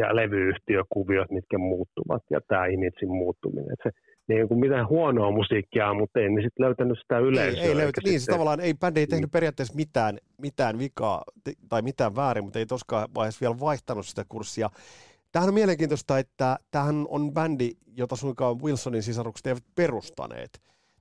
[0.00, 3.72] ja levyyhtiökuviot, mitkä muuttuvat ja tämä imitsin muuttuminen.
[3.72, 3.90] Että se
[4.28, 7.62] niin kuin mitään huonoa musiikkia, mutta ei ne sitten löytänyt sitä yleisöä.
[7.62, 8.34] Ei, ei löytä, niin, sitten...
[8.34, 9.30] tavallaan ei, bändi ei tehnyt niin.
[9.30, 11.22] periaatteessa mitään, mitään vikaa
[11.68, 14.70] tai mitään väärin, mutta ei tosiaan vaiheessa vielä vaihtanut sitä kurssia.
[15.32, 20.50] Tämähän on mielenkiintoista, että tämähän on bändi, jota suinkaan Wilsonin sisarukset eivät perustaneet.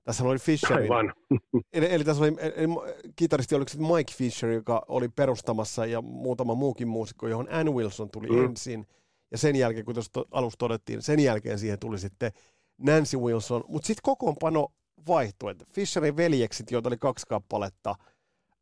[0.06, 0.82] Tässä oli Fisher.
[1.74, 2.68] Eli, eli tässä oli eli,
[3.16, 8.10] kitaristi, oliko se Mike Fisher, joka oli perustamassa ja muutama muukin muusikko, johon Ann Wilson
[8.10, 8.46] tuli mm.
[8.46, 8.88] ensin.
[9.32, 12.32] Ja sen jälkeen, kun tuossa alussa todettiin, sen jälkeen siihen tuli sitten
[12.78, 14.68] Nancy Wilson, mutta sitten kokoonpano
[15.08, 15.52] vaihtui.
[15.52, 17.96] Että Fisherin veljekset, joita oli kaksi kappaletta,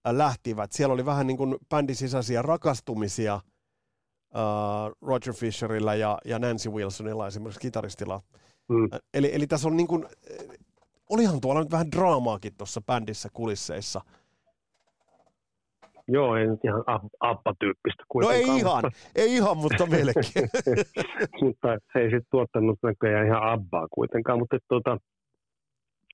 [0.08, 0.72] äh, lähtivät.
[0.72, 3.42] Siellä oli vähän niin kuin bändin sisäisiä rakastumisia
[4.34, 8.22] uh, Roger Fisherillä ja, ja Nancy Wilsonilla esimerkiksi kitaristilla.
[8.70, 8.90] Mm.
[9.14, 10.06] Eli, eli tässä on niin kuin,
[11.10, 14.02] olihan tuolla nyt vähän draamaakin tuossa bändissä kulisseissa–
[16.08, 16.84] Joo, ei nyt ihan
[18.08, 18.46] kuitenkaan.
[18.46, 18.84] No ei ihan,
[19.16, 20.50] ei ihan, mutta melkein.
[21.44, 24.98] mutta se ei sitten tuottanut näköjään ihan Abbaa kuitenkaan, mutta tuota,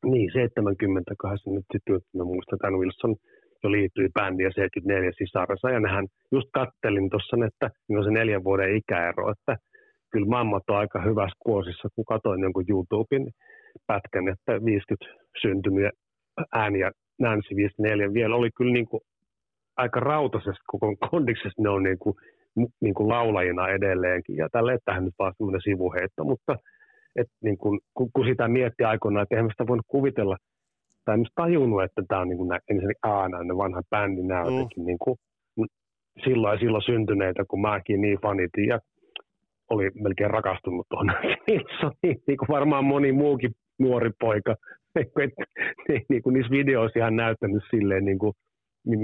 [0.05, 3.15] niin 78 nyt sitten, mä muistan, että Wilson
[3.63, 8.11] jo liittyi bändiin ja 74 sisarassa, ja nehän just kattelin tuossa, että niin on se
[8.11, 9.57] neljän vuoden ikäero, että
[10.11, 13.25] kyllä mammat on aika hyvässä kuosissa, kun katsoin jonkun YouTuben
[13.87, 15.05] pätkän, että 50
[15.41, 15.91] syntymiä
[16.55, 19.01] ääniä Nancy 54 vielä oli kyllä niin kuin
[19.77, 22.15] aika rautaisessa koko kondiksessa ne on niin kuin,
[22.81, 24.35] niin kuin laulajina edelleenkin.
[24.35, 26.55] Ja tälle tähän nyt vaan semmoinen sivuheitto, mutta
[27.15, 30.37] et niin kuin, kun, kun, sitä mietti aikoinaan, että eihän sitä voinut kuvitella,
[31.05, 34.85] tai en tajunnut, että tämä on niin kuin ensinnäkin aina ne vanha bändi, nämä mm.
[34.85, 35.17] niin kuin,
[36.23, 38.79] silloin ja silloin syntyneitä, kun mäkin niin fanitin ja
[39.69, 41.07] oli melkein rakastunut tuohon
[41.47, 44.55] Nilssoniin, niin kuin varmaan moni muukin nuori poika.
[46.09, 48.33] niin kuin niissä videoissa ihan näyttänyt silleen niin kuin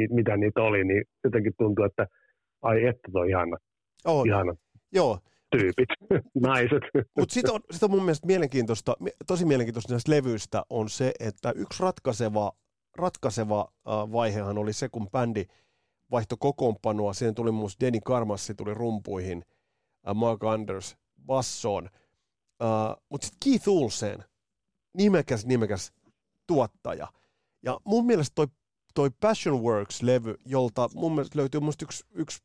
[0.09, 2.07] mitä niitä oli, niin jotenkin tuntuu, että
[2.61, 3.57] ai että toi ihana,
[4.05, 4.27] on.
[4.27, 4.53] ihana
[4.93, 5.19] Joo.
[5.51, 5.89] tyypit,
[6.47, 6.83] naiset.
[7.17, 8.95] Mutta sitten on, sit on mun mielestä mielenkiintoista,
[9.27, 12.51] tosi mielenkiintoista näistä levyistä on se, että yksi ratkaiseva,
[12.97, 15.45] ratkaiseva vaihehan oli se, kun bändi
[16.11, 17.13] vaihto kokoonpanoa.
[17.13, 19.43] Siihen tuli muun Denny Karmassi tuli rumpuihin,
[20.13, 21.89] Mark Anders bassoon.
[22.63, 24.23] Uh, Mutta sitten Keith Olsen,
[24.97, 25.93] nimekäs nimekäs
[26.47, 27.07] tuottaja.
[27.63, 28.47] Ja mun mielestä toi
[28.95, 32.43] toi Passion Works-levy, jolta mun mielestä löytyy mun yksi, yksi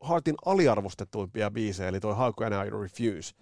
[0.00, 3.34] Hartin aliarvostettuimpia biisejä, eli toi How Can I Refuse,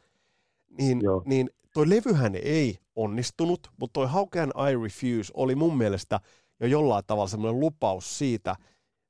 [0.78, 6.20] niin, niin toi levyhän ei onnistunut, mutta toi How Can I Refuse oli mun mielestä
[6.60, 8.56] jo jollain tavalla semmoinen lupaus siitä,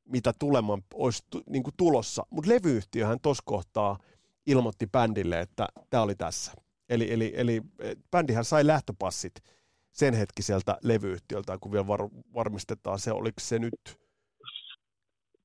[0.05, 2.27] mitä tuleman olisi tu, niin kuin tulossa.
[2.31, 3.99] Mutta levyyhtiöhän tuossa kohtaa
[4.51, 6.53] ilmoitti bändille, että tämä oli tässä.
[6.89, 7.61] Eli, eli, eli
[8.11, 9.33] bändihän sai lähtöpassit
[9.93, 12.01] sen hetkiseltä levyyhtiöltä, kun vielä var,
[12.35, 13.81] varmistetaan se, oliko se nyt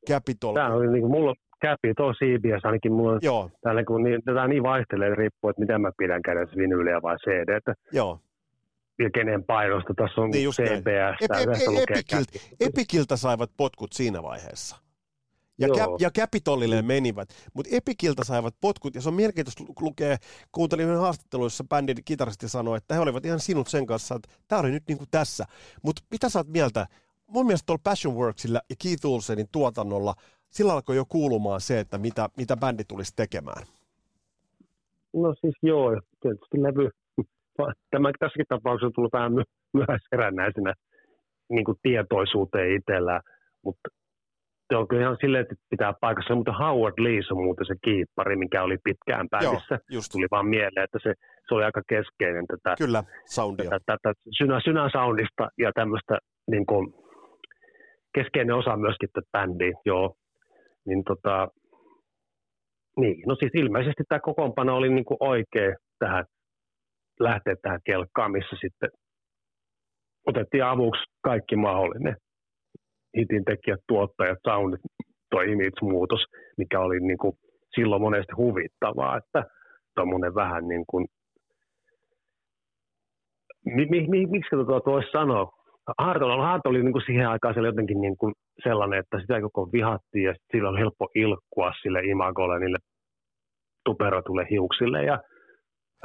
[0.10, 0.54] Capitol.
[0.54, 1.34] Tämä oli niin kuin mulla
[1.66, 3.50] Capitol CBS ainakin mulla on Joo.
[3.62, 7.50] Täällä, kun niin, tätä niin vaihtelee, riippuu, että miten mä pidän kädessä vinyyliä vai CD.
[7.50, 8.20] Että Joo.
[9.00, 11.18] Ja kenen painosta tässä on niin CBS.
[11.22, 11.50] Ep, ep,
[11.90, 14.85] Epikiltä, Epikiltä saivat potkut siinä vaiheessa.
[15.58, 20.18] Ja, Cap, ja Capitolille menivät, mutta Epikiltä saivat potkut, ja se on mielenkiintoista lukea,
[20.52, 24.62] kuuntelin yhden haastatteluissa bändin kitaristi sanoi, että he olivat ihan sinut sen kanssa, että tämä
[24.62, 25.46] oli nyt niin kuin tässä.
[25.84, 26.88] Mutta mitä sä oot mieltä?
[27.28, 30.14] Mun mielestä tuolla Passion Worksilla ja Keith Olsenin tuotannolla,
[30.50, 33.64] sillä alkoi jo kuulumaan se, että mitä, mitä bändi tulisi tekemään.
[35.14, 36.90] No siis joo, tietysti levy,
[37.92, 39.32] tämä tässäkin tapauksessa on tullut vähän
[39.74, 40.74] myöhäiserännäisenä
[41.50, 43.22] niin kuin tietoisuuteen itsellään,
[43.62, 43.90] mutta
[44.70, 48.36] se on kyllä ihan silleen, että pitää paikassa, mutta Howard Lee on muuten se kiippari,
[48.36, 49.28] mikä oli pitkään
[49.92, 50.12] just.
[50.12, 51.14] Tuli vaan mieleen, että se,
[51.48, 53.70] se oli aika keskeinen tätä, kyllä, soundia.
[53.70, 56.18] tätä, tätä synä, synä soundista ja tämmöistä
[56.52, 56.94] niin kuin,
[58.16, 60.16] keskeinen osa myöskin tätä bändiä, joo.
[60.86, 61.48] Niin tota,
[62.98, 66.26] niin, no siis ilmeisesti tämä kokoonpano oli niin kuin oikea tähän,
[67.20, 68.90] lähteä tähän kelkkaan, missä sitten
[70.28, 72.16] otettiin avuksi kaikki mahdollinen.
[73.18, 74.82] Hitin tekijät, tuottajat, soundit,
[75.30, 76.26] toi image-muutos,
[76.58, 77.34] mikä oli niin kuin
[77.76, 79.44] silloin monesti huvittavaa, että
[79.96, 81.06] tuommoinen vähän niin kuin,
[83.66, 85.52] mi, mi, mi, miksi tuota voisi sanoa,
[85.98, 89.70] Hartol, Hartol oli niin kuin siihen aikaan siellä jotenkin niin kuin sellainen, että sitä koko
[89.72, 92.78] vihattiin ja sillä on helppo ilkkua sille imagolle, niille
[93.86, 95.20] tuperotulle hiuksille ja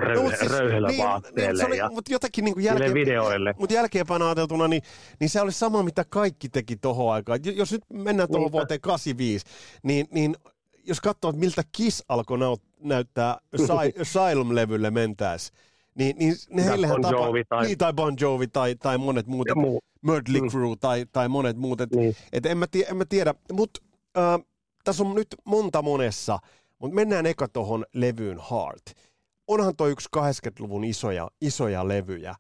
[0.01, 3.55] röyhe, no, siis, röyhellä niin, vaatteelle niin, oli, ja mutta jotakin niin kuin jälkeen, videoille.
[3.59, 4.83] Mutta jälkeenpäin ajateltuna, niin,
[5.21, 7.41] niin se oli sama, mitä kaikki teki tuohon aikaan.
[7.45, 9.47] Jos nyt mennään tuohon niin, vuoteen 85,
[9.83, 10.37] niin, niin
[10.85, 12.39] jos katsoo, miltä Kiss alkoi
[12.81, 13.39] näyttää
[14.01, 15.53] Asylum-levylle mentäessä,
[15.95, 17.67] niin, niin ne heillehän bon Jovi tai...
[17.67, 19.81] Niin, tai Bon Jovi tai, tai monet muut, muu.
[20.03, 20.51] Mm.
[20.51, 21.81] Crew tai, tai monet muut.
[21.81, 22.17] Et, niin.
[22.33, 23.81] et en, mä tie, en mä tiedä, mutta
[24.19, 24.47] äh,
[24.85, 26.39] tässä on nyt monta monessa,
[26.79, 29.10] mutta mennään eka tuohon levyyn Heart.
[29.51, 32.39] Onhan toi yksi 80-luvun isoja, isoja levyjä, äh,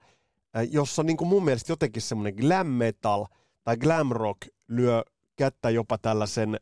[0.70, 3.26] jossa niin mun mielestä jotenkin semmoinen glam metal
[3.64, 5.02] tai glam rock lyö
[5.36, 6.56] kättä jopa tällaisen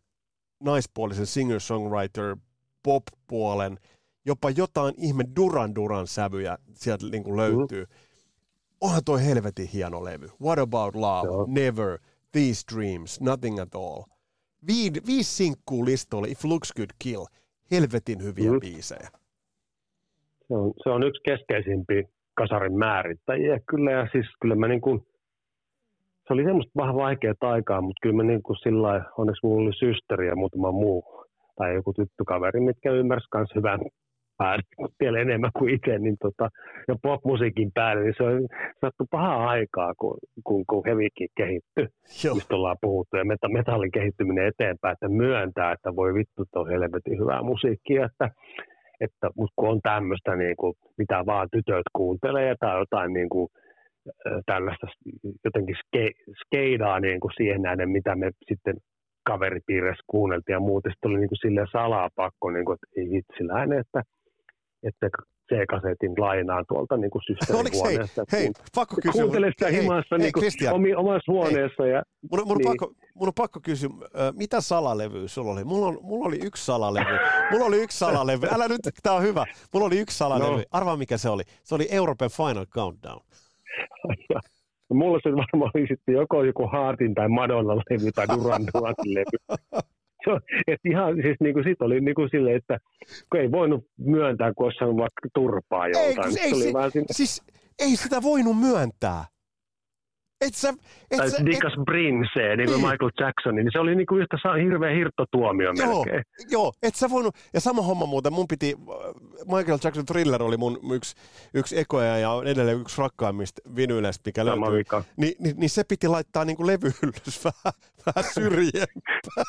[0.60, 2.36] naispuolisen singer-songwriter
[2.82, 3.78] pop-puolen–
[4.28, 7.84] jopa jotain ihme Duran Duran sävyjä sieltä niin kuin löytyy.
[7.84, 7.90] Mm.
[8.80, 10.28] Onhan toi helvetin hieno levy.
[10.42, 11.46] What About Love, Joo.
[11.48, 11.98] Never,
[12.32, 14.02] These Dreams, Nothing at All.
[14.66, 17.24] Viid, viisi sinkkuu listoille, If Looks Good Kill.
[17.70, 18.60] Helvetin hyviä mm.
[18.60, 19.10] biisejä.
[20.48, 22.02] Se on, se on yksi keskeisimpiä
[22.34, 25.00] kasarin määrittäjiä kyllä, ja siis kyllä mä niin kuin,
[26.26, 29.72] se oli semmoista vähän vaikeaa aikaa, mutta kyllä mä niin kuin sillä onneksi mulla oli
[29.72, 31.04] systeri ja muutama muu,
[31.56, 33.80] tai joku tyttökaveri, mitkä ymmärsivät myös hyvän
[34.38, 34.62] päälle
[35.00, 36.48] vielä enemmän kuin itse, niin tota,
[36.88, 38.48] ja popmusiikin päälle, niin se on
[38.80, 41.86] sattu pahaa aikaa, kun, kun, kun hevikin kehittyi,
[42.24, 42.34] Joo.
[42.34, 47.42] mistä ollaan puhuttu, ja metallin kehittyminen eteenpäin, että myöntää, että voi vittu, on helvetin hyvää
[47.42, 48.30] musiikkia, että,
[49.00, 53.48] että kun on tämmöistä, niin kuin, mitä vaan tytöt kuuntelee, tai jotain niin kuin,
[54.46, 54.86] tällaista
[55.44, 56.10] jotenkin ske,
[56.44, 58.74] skeidaa niin kuin siihen nähden, mitä me sitten
[59.26, 60.92] kaveripiirissä kuunneltiin ja muuten.
[60.92, 63.44] Sitten oli niin kuin silleen salaa pakko, niin kuin, että ei vitsi
[63.80, 64.02] että
[64.82, 65.08] että
[65.48, 67.22] C-kasetin lainaan tuolta niin kuin
[67.72, 68.24] huoneesta.
[68.32, 69.22] Hei, hei, pakko kysyä.
[69.22, 71.82] Kuuntele sitä hei, himassa hei, niin kuin omi, omassa huoneessa.
[71.82, 71.92] Hei.
[71.92, 72.68] Ja, mun, mun, niin.
[72.68, 73.90] pakko, mun on pakko kysyä,
[74.32, 75.64] mitä salalevyä sulla oli?
[75.64, 77.18] Mulla, on, mulla oli yksi salalevy.
[77.50, 78.46] Mulla oli yksi salalevy.
[78.52, 79.44] Älä nyt, tää on hyvä.
[79.72, 80.56] Mulla oli yksi salalevy.
[80.56, 80.64] No.
[80.70, 81.42] Arvaa mikä se oli.
[81.64, 83.20] Se oli Euroopan Final Countdown.
[84.90, 89.58] No, mulla se varmaan oli sitten joko joku Hartin tai Madonna-levy tai Duran Duran levy.
[90.66, 92.78] et ihan siis niin kuin sit oli niin kuin sille, että
[93.30, 96.38] kun ei voinut myöntää, kun olisi vaikka turpaa joltain.
[96.38, 97.04] Ei, ei, se, sinne...
[97.10, 97.42] siis,
[97.78, 99.24] ei sitä voinut myöntää.
[100.40, 100.68] Et sä,
[101.10, 101.84] et tai sä, Dickas et...
[101.84, 106.24] Prince, niin kuin Michael Jackson, niin se oli niin kuin yhtä hirveä hirttotuomio joo, melkein.
[106.50, 108.76] Joo, et sä voinut, ja sama homma muuten, mun piti,
[109.44, 111.16] Michael Jackson Thriller oli mun yksi,
[111.54, 114.78] yksi ekoja ja edelleen yksi rakkaimmista vinyyleistä, mikä sama löytyy.
[114.78, 115.04] Vika.
[115.16, 117.72] Ni, niin, niin, se piti laittaa niin kuin levyhyllys vähän,
[118.06, 119.44] vähän syrjempää.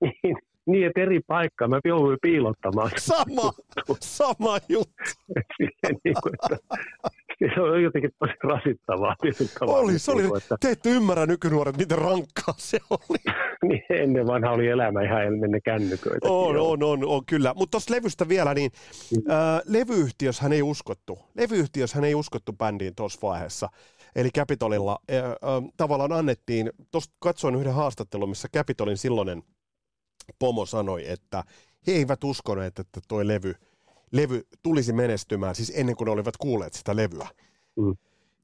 [0.00, 1.68] Niin, niin, että eri paikkaa.
[1.68, 2.90] Mä jouduin piilottamaan.
[2.96, 3.52] Sama,
[4.00, 5.10] sama juttu.
[6.04, 6.76] niin kuin, että,
[7.54, 9.16] se on jotenkin tosi rasittavaa.
[9.60, 10.22] Oli, se oli.
[10.22, 10.56] Niin että...
[10.60, 13.18] Te ette ymmärrä nykynuoret, miten rankkaa se oli.
[13.68, 16.28] niin, ennen vanha oli elämä ihan ennen kännyköitä.
[16.28, 17.54] On, on, on, on, kyllä.
[17.56, 18.70] Mutta tuosta levystä vielä, niin
[19.10, 19.30] mm.
[19.30, 21.18] äh, levyyhtiöshän ei uskottu.
[21.34, 23.68] Levyyhtiöshän ei uskottu bändiin tuossa vaiheessa.
[24.16, 25.34] Eli Capitolilla äh, äh,
[25.76, 29.42] tavallaan annettiin, tuosta katsoin yhden haastattelun, missä Capitolin silloinen–
[30.38, 31.44] Pomo sanoi, että
[31.86, 33.54] he eivät uskoneet, että tuo levy,
[34.16, 37.28] levy tulisi menestymään, siis ennen kuin ne olivat kuulleet sitä levyä.
[37.76, 37.94] Mm.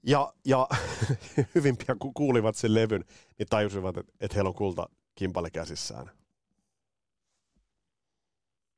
[0.07, 0.67] Ja, ja
[1.55, 3.05] hyvin pian kun kuulivat sen levyn,
[3.39, 6.07] niin tajusivat, että, että heillä on kulta kimpale käsissään.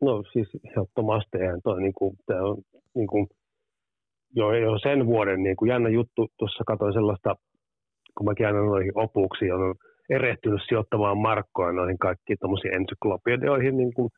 [0.00, 2.62] No siis ehdottomasti eihän toi niin kuin, on
[2.94, 3.26] niin kuin,
[4.36, 7.36] jo, jo, sen vuoden niin kuin jännä juttu, tuossa katsoin sellaista,
[8.18, 9.74] kun mäkin aina noihin opuksiin on
[10.10, 14.10] erehtynyt sijoittamaan markkoja noihin kaikkiin tuommoisiin ensyklopedioihin, niin kuin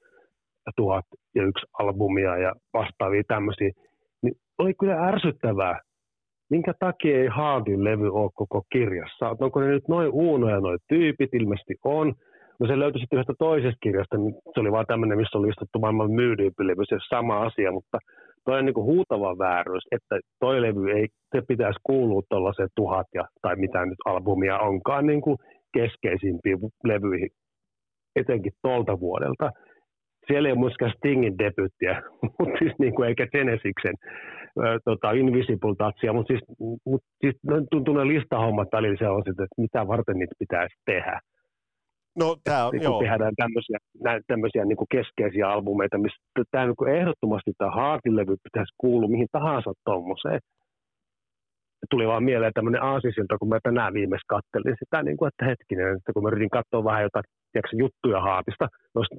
[0.77, 3.71] tuhat ja yksi albumia ja vastaavia tämmöisiä,
[4.23, 5.81] niin oli kyllä ärsyttävää.
[6.51, 9.37] Minkä takia ei Haagin levy ole koko kirjassa?
[9.41, 11.35] Onko ne nyt noin uunoja noin tyypit?
[11.35, 12.15] Ilmeisesti on.
[12.61, 15.79] No se löytyi sitten yhdestä toisesta kirjasta, niin se oli vaan tämmöinen, missä oli listattu
[15.79, 17.99] maailman myydyimmpi levy, se sama asia, mutta
[18.45, 23.07] toi on niin kuin huutava vääryys, että toi levy ei, se pitäisi kuulua tuollaiseen tuhat
[23.15, 25.37] ja, tai mitä nyt albumia onkaan niin kuin
[25.73, 27.31] keskeisimpiin levyihin,
[28.17, 29.51] etenkin tuolta vuodelta.
[30.27, 32.03] Siellä ei ole myöskään Stingin debyttiä,
[32.39, 33.95] mutta siis niin kuin eikä Genesiksen
[34.85, 36.43] tota, Invisible Touchia, mutta siis,
[36.87, 37.35] mut siis
[37.71, 41.21] tuntuu ne listahommat välillä sellaiset, että mitä varten niitä pitäisi tehdä.
[42.19, 43.01] No, tää on, niin joo.
[43.01, 46.19] tehdään tämmöisiä, näin, tämmöisiä niin kuin keskeisiä albumeita, missä
[46.51, 50.41] tämä niin kuin ehdottomasti tämä Heartin-levy pitäisi kuulua mihin tahansa tuommoiseen.
[51.91, 55.97] Tuli vaan mieleen tämmöinen aasisilta, kun mä tänään viimeksi kattelin sitä, niin kuin, että hetkinen,
[55.97, 57.25] että kun mä yritin katsoa vähän jotain
[57.57, 59.15] tiedätkö, juttuja Haatista, noista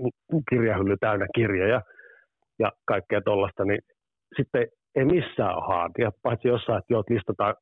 [0.50, 1.82] kirjahylly täynnä kirjoja
[2.60, 3.80] ja kaikkea tuollaista, niin
[4.38, 7.56] sitten ei missään ole Haatia, paitsi jossain, että joo, listataan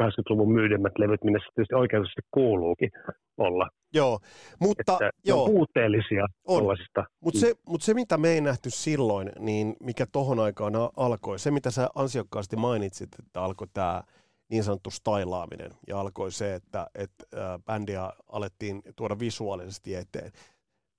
[0.00, 2.90] 80-luvun myydemmät levyt, minne se tietysti oikeasti kuuluukin
[3.38, 3.68] olla.
[3.94, 4.18] Joo,
[4.60, 5.44] mutta että joo.
[5.44, 6.28] on puutteellisia On.
[6.46, 7.04] tuollaisista.
[7.20, 11.50] Mutta se, mut se, mitä me ei nähty silloin, niin mikä tohon aikaan alkoi, se
[11.50, 14.02] mitä sä ansiokkaasti mainitsit, että alkoi tämä
[14.48, 20.32] niin sanottu stylaaminen ja alkoi se, että et, äh, bändiä alettiin tuoda visuaalisesti eteen,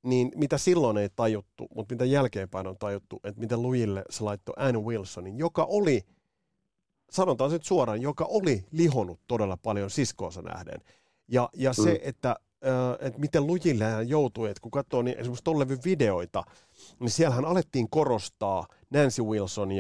[0.04, 4.54] niin mitä silloin ei tajuttu, mutta mitä jälkeenpäin on tajuttu, että miten Lujille se laittoi
[4.58, 6.02] Ann Wilsonin, joka oli,
[7.12, 10.82] sanotaan se nyt suoraan, joka oli lihonut todella paljon siskoonsa nähden.
[11.28, 12.00] Ja, ja se, Mm.
[12.02, 12.30] että,
[12.66, 16.44] äh, että miten lujille hän joutui, että kun katsoo niin esimerkiksi ton levyn videoita,
[17.00, 19.72] niin siellähän alettiin korostaa Nancy Wilson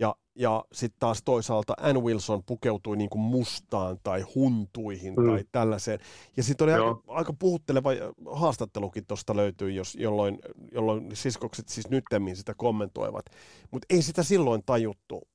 [0.00, 5.26] ja, ja, sitten taas toisaalta Ann Wilson pukeutui niin kuin mustaan tai huntuihin Mm.
[5.30, 5.98] tai tällaiseen.
[6.36, 7.02] Ja sitten oli aika, Joo.
[7.06, 7.90] aika puhutteleva
[8.32, 10.38] haastattelukin tuosta löytyy, jos, jolloin,
[10.72, 13.24] jolloin siskokset siis nyttemmin sitä kommentoivat.
[13.70, 15.28] Mutta ei sitä silloin tajuttu.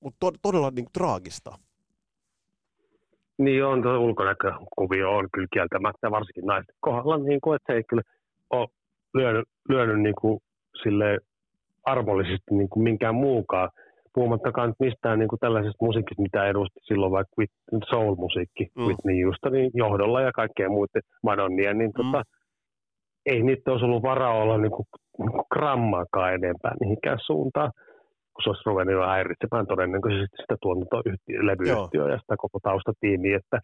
[0.00, 1.58] Mutta to, todella niin kuin, traagista.
[3.38, 7.84] Niin on, tuo ulkonäkökuvio on kyllä kieltämättä, varsinkin naisten kohdalla, niin kuin, että se ei
[7.88, 8.02] kyllä
[8.50, 8.68] ole
[9.14, 10.40] lyönyt, lyönyt niin kuin,
[10.82, 11.18] sille
[11.84, 13.70] armollisesti niin kuin minkään muukaan.
[14.14, 17.42] Puhumattakaan nyt mistään niin kuin tällaisesta musiikista, mitä edusti silloin vaikka
[17.90, 18.82] soul-musiikki, Mm.
[18.82, 18.86] mm.
[18.86, 22.24] Whitney Houstonin johdolla ja kaikkea muiden Madonnien, niin tota, Mm.
[23.26, 24.86] ei niitä olisi ollut varaa olla niin kuin,
[25.18, 27.70] niin kuin grammaakaan enempää mihinkään suuntaan,
[28.34, 33.58] kun se olisi ruvennut jo häiritsemään todennäköisesti sitä tuotantoyhtiö, levyyhtiöä ja sitä koko taustatiimiä, että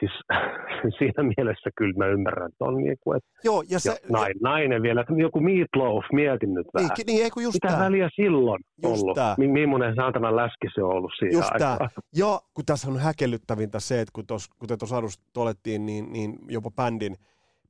[0.00, 0.12] siis
[0.98, 3.90] siinä mielessä kyllä mä ymmärrän ton, niin kuin, että Joo, ja se...
[3.90, 6.90] ja nainen, nainen vielä, joku meatloaf, mietin nyt vähän.
[6.96, 7.78] niin, niin, ei kun just Mitä tää.
[7.80, 9.14] väliä silloin Just ollut?
[9.14, 9.34] tää.
[9.38, 11.72] Mi- millainen saatana läski se on ollut siinä Just tää.
[11.72, 11.88] aikaa?
[12.16, 16.38] Ja kun tässä on häkellyttävintä se, että kun tos, kuten tuossa alussa tolettiin, niin, niin
[16.48, 17.16] jopa bändin,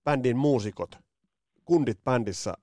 [0.05, 0.91] bändin muusikot,
[1.65, 2.55] kundit bändissä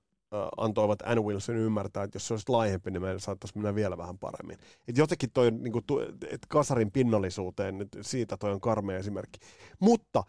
[0.56, 4.18] antoivat Ann Wilson ymmärtää, että jos se olisi laajempi, niin meillä saattaisi mennä vielä vähän
[4.18, 4.58] paremmin.
[4.88, 5.84] Et jotenkin toi, niin kuin,
[6.30, 9.38] et kasarin pinnallisuuteen, nyt siitä toi on karmea esimerkki.
[9.80, 10.24] Mutta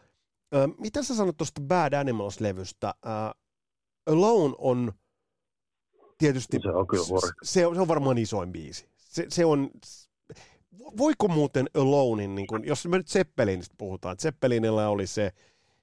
[0.55, 2.87] äh, mitä sä sanot tuosta Bad Animals-levystä?
[2.87, 3.31] Äh,
[4.07, 4.93] Alone on
[6.17, 8.89] tietysti Se on kyllä se se on varmaan isoin biisi.
[8.97, 9.69] Se, se on,
[10.97, 15.31] voiko muuten Alonein, niin kun, jos me nyt Zeppelinistä puhutaan, Zeppelinillä oli se,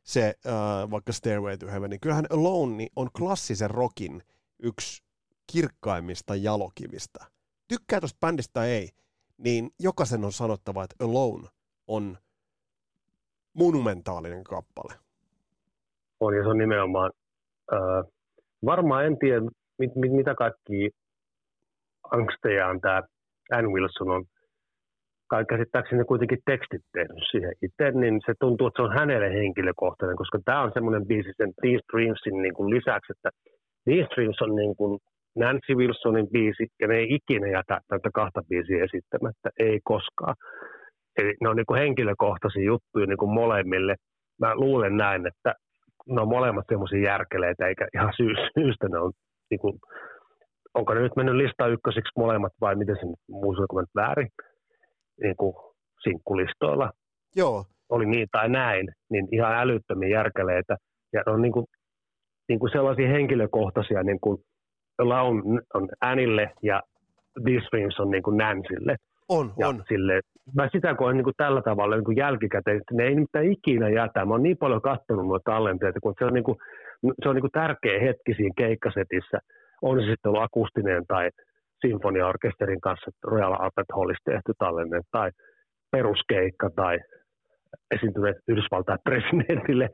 [0.04, 4.22] se äh, vaikka Stairway to Heaven, niin kyllähän Alone niin on klassisen rockin
[4.62, 5.04] yksi
[5.52, 7.24] kirkkaimmista jalokivistä.
[7.68, 8.88] Tykkää tuosta bändistä tai ei,
[9.38, 11.48] niin jokaisen on sanottava, että Alone
[11.86, 12.18] on
[13.54, 14.94] monumentaalinen kappale.
[16.20, 17.10] on, ja se on nimenomaan,
[17.72, 18.12] äh,
[18.64, 19.40] varmaan en tiedä,
[19.78, 20.90] mit, mit, mitä kaikki
[22.10, 23.02] angstejaan tämä
[23.52, 24.24] Ann Wilson on
[25.34, 30.16] kai käsittääkseni kuitenkin tekstit tehnyt siihen itse, niin se tuntuu, että se on hänelle henkilökohtainen,
[30.22, 33.30] koska tämä on semmoinen biisi sen These Dreamsin niin kuin lisäksi, että
[33.84, 34.92] These Dreams on niin kuin
[35.42, 40.34] Nancy Wilsonin biisi, ja ne ei ikinä jätä tätä kahta biisiä esittämättä, ei koskaan.
[41.18, 43.94] Eli ne on niin kuin henkilökohtaisia juttuja niin kuin molemmille.
[44.40, 45.54] Mä luulen näin, että
[46.06, 49.12] ne on molemmat semmoisia järkeleitä, eikä ihan syy- syystä ne on,
[49.50, 49.74] niin kuin,
[50.74, 54.28] onko ne nyt mennyt lista ykkösiksi molemmat vai miten se nyt väärin,
[55.22, 55.54] niin kuin
[56.02, 56.90] sinkkulistoilla
[57.36, 60.76] Joo, oli niin tai näin, niin ihan älyttömiä järkeleitä.
[61.12, 61.66] Ja ne on niin kuin,
[62.48, 64.38] niin kuin sellaisia henkilökohtaisia, niin kuin
[64.98, 66.82] Laun on Anille ja
[67.44, 68.96] These Dreams on niin kuin Nancylle.
[69.28, 69.84] on, Ja on.
[69.88, 70.20] sille,
[70.54, 73.88] mä sitä koen niin kuin tällä tavalla niin kuin jälkikäteen, että ne ei mitään ikinä
[73.88, 74.24] jätä.
[74.24, 76.58] Mä oon niin paljon katsonut noita tallenteita, kun se on, niin kuin,
[77.22, 79.38] se on niin kuin tärkeä hetki siinä keikkasetissä.
[79.82, 81.30] On se sitten ollut akustinen tai
[81.84, 85.30] sinfoniaorkesterin kanssa Royal Albert Hallissa tehty tallenne tai
[85.90, 86.98] peruskeikka tai
[87.94, 89.90] esiintyneet Yhdysvaltain presidentille.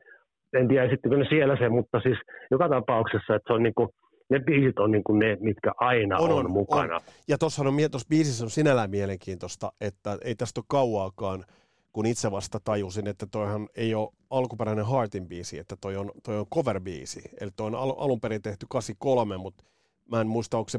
[0.52, 2.18] En tiedä esittikö ne siellä se, mutta siis
[2.50, 3.88] joka tapauksessa, että se on niin kuin,
[4.30, 6.96] ne biisit on niin kuin ne, mitkä aina On, on, on, mukana.
[6.96, 7.00] on.
[7.28, 7.74] Ja tuossa on,
[8.08, 11.44] biisissä on sinällään mielenkiintoista, että ei tästä ole kauaakaan,
[11.92, 16.38] kun itse vasta tajusin, että toihan ei ole alkuperäinen Heartin biisi, että toi on, toi
[16.38, 17.22] on cover-biisi.
[17.40, 19.64] Eli toi on al- alun perin tehty 83, mutta
[20.10, 20.78] mä en muista, onko se,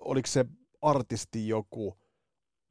[0.00, 0.44] oliko se
[0.82, 1.96] artisti joku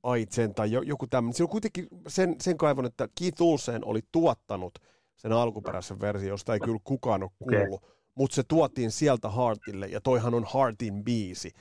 [0.04, 1.34] Aitsen tai jo, joku tämmöinen.
[1.34, 4.80] Se on kuitenkin sen, sen kaivon, että Keith Olsen oli tuottanut
[5.16, 7.96] sen alkuperäisen version, josta ei kyllä kukaan ole kuullut, okay.
[8.16, 11.52] mutta se tuotiin sieltä Heartille, ja toihan on Heartin biisi.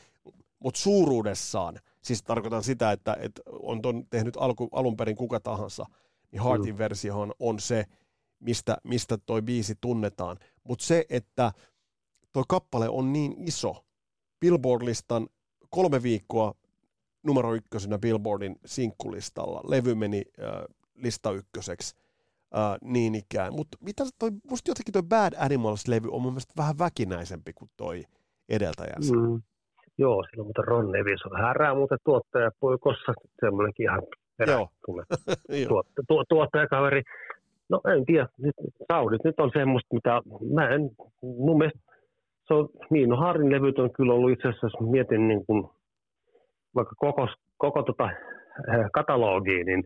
[0.59, 5.86] Mutta suuruudessaan, siis tarkoitan sitä, että, että on ton tehnyt alku, alun perin kuka tahansa,
[6.32, 6.78] niin Heartin mm.
[6.78, 7.84] versiohan on se,
[8.40, 10.36] mistä, mistä toi biisi tunnetaan.
[10.64, 11.52] mutta se, että
[12.32, 13.84] tuo kappale on niin iso,
[14.40, 15.26] Billboard-listan
[15.70, 16.54] kolme viikkoa
[17.26, 20.50] numero ykkösenä Billboardin sinkkulistalla, levy meni äh,
[20.94, 21.96] lista ykköseksi,
[22.56, 23.52] äh, niin ikään.
[23.54, 28.02] Mutta mitä toi, musta jotenkin toi Bad Animals-levy on mun mielestä vähän väkinäisempi kuin toi
[28.48, 29.14] edeltäjänsä.
[29.14, 29.42] Mm.
[29.98, 34.02] Joo, silloin mutta Ron Nevis on härää muuten tuottaja poikossa, semmoinenkin ihan
[34.46, 34.68] Joo.
[35.68, 37.02] tuottaja, tu, tuottajakaveri.
[37.68, 38.54] No en tiedä, nyt,
[38.92, 40.20] Saudit nyt on semmoista, mitä
[40.54, 40.90] mä en,
[41.22, 41.80] mun mielestä
[42.49, 45.68] se on, niin, no Haarin levyt on kyllä ollut itse asiassa, mietin niin kuin,
[46.74, 47.28] vaikka koko,
[47.59, 49.84] koko tota, eh, katalogiin, niin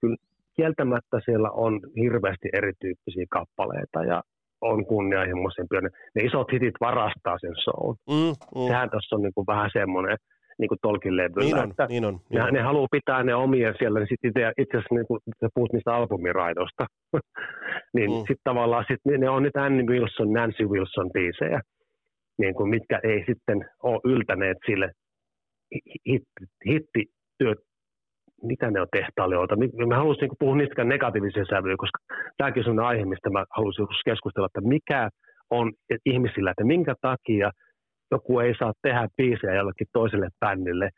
[0.00, 0.16] kyllä
[0.56, 4.22] kieltämättä siellä on hirveästi erityyppisiä kappaleita ja
[4.60, 5.80] on kunnianhimoisempia.
[5.80, 7.96] Ne, ne isot hitit varastaa sen shown.
[8.10, 8.66] Mm, mm.
[8.66, 10.16] Sehän tässä on niin kuin vähän semmoinen
[10.58, 11.44] niin kuin tolkin levyllä.
[11.44, 12.54] Niin on, että niin on, niin ne, on.
[12.54, 15.72] ne haluaa pitää ne omia siellä, niin sitten itse, itse asiassa niin kuin sä puhut
[15.72, 16.86] niistä albumiraidosta,
[17.96, 18.16] niin mm.
[18.16, 21.60] sitten tavallaan sit, ne on nyt Annie Wilson, Nancy Wilson biisejä,
[22.38, 24.90] niin kuin mitkä ei sitten ole yltäneet sille
[26.06, 27.58] hitti, hittityöt
[28.42, 29.56] mitä ne on tehtailijoita.
[29.86, 31.98] Mä haluaisin niin puhua niistäkään negatiivisia sävyjä, koska
[32.36, 35.10] tämäkin on sellainen aihe, mistä mä haluaisin keskustella, että mikä
[35.50, 35.72] on
[36.06, 37.50] ihmisillä, että minkä takia
[38.10, 40.90] joku ei saa tehdä biisejä jollekin toiselle bändille.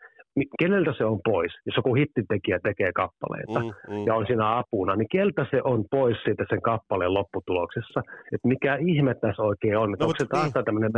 [0.58, 1.52] Keneltä se on pois?
[1.66, 4.06] Jos joku hittitekijä tekee kappaleita mm, mm.
[4.06, 8.00] ja on siinä apuna, niin keltä se on pois siitä sen kappaleen lopputuloksessa?
[8.32, 9.90] Että mikä ihme tässä oikein on?
[9.90, 10.64] No, onko se taas niin.
[10.64, 10.92] tämmöinen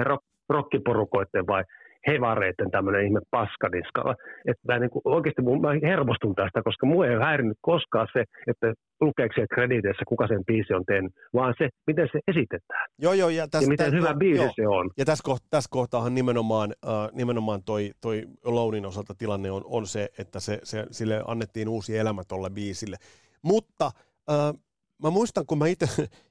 [0.49, 1.65] rokkiporukoiden vai
[2.07, 4.15] hevareiden tämmöinen ihme paskadiskalla.
[4.51, 8.75] Että mä niin kuin, oikeasti mä hermostun tästä, koska mua ei häirinyt koskaan se, että
[9.01, 12.87] lukeeko se krediteissä, kuka sen biisi on tehnyt, vaan se, miten se esitetään.
[12.99, 14.53] Joo, joo, ja, täs, ja miten täs, hyvä biisi joo.
[14.57, 14.91] se on.
[14.99, 19.87] Ja tässä, kohta, tässä kohtaahan nimenomaan, äh, nimenomaan toi, toi Alonein osalta tilanne on, on
[19.87, 22.97] se, että se, se, sille annettiin uusi elämä tolle biisille.
[23.43, 23.91] Mutta
[24.31, 24.61] äh,
[25.03, 25.67] mä muistan, kun mä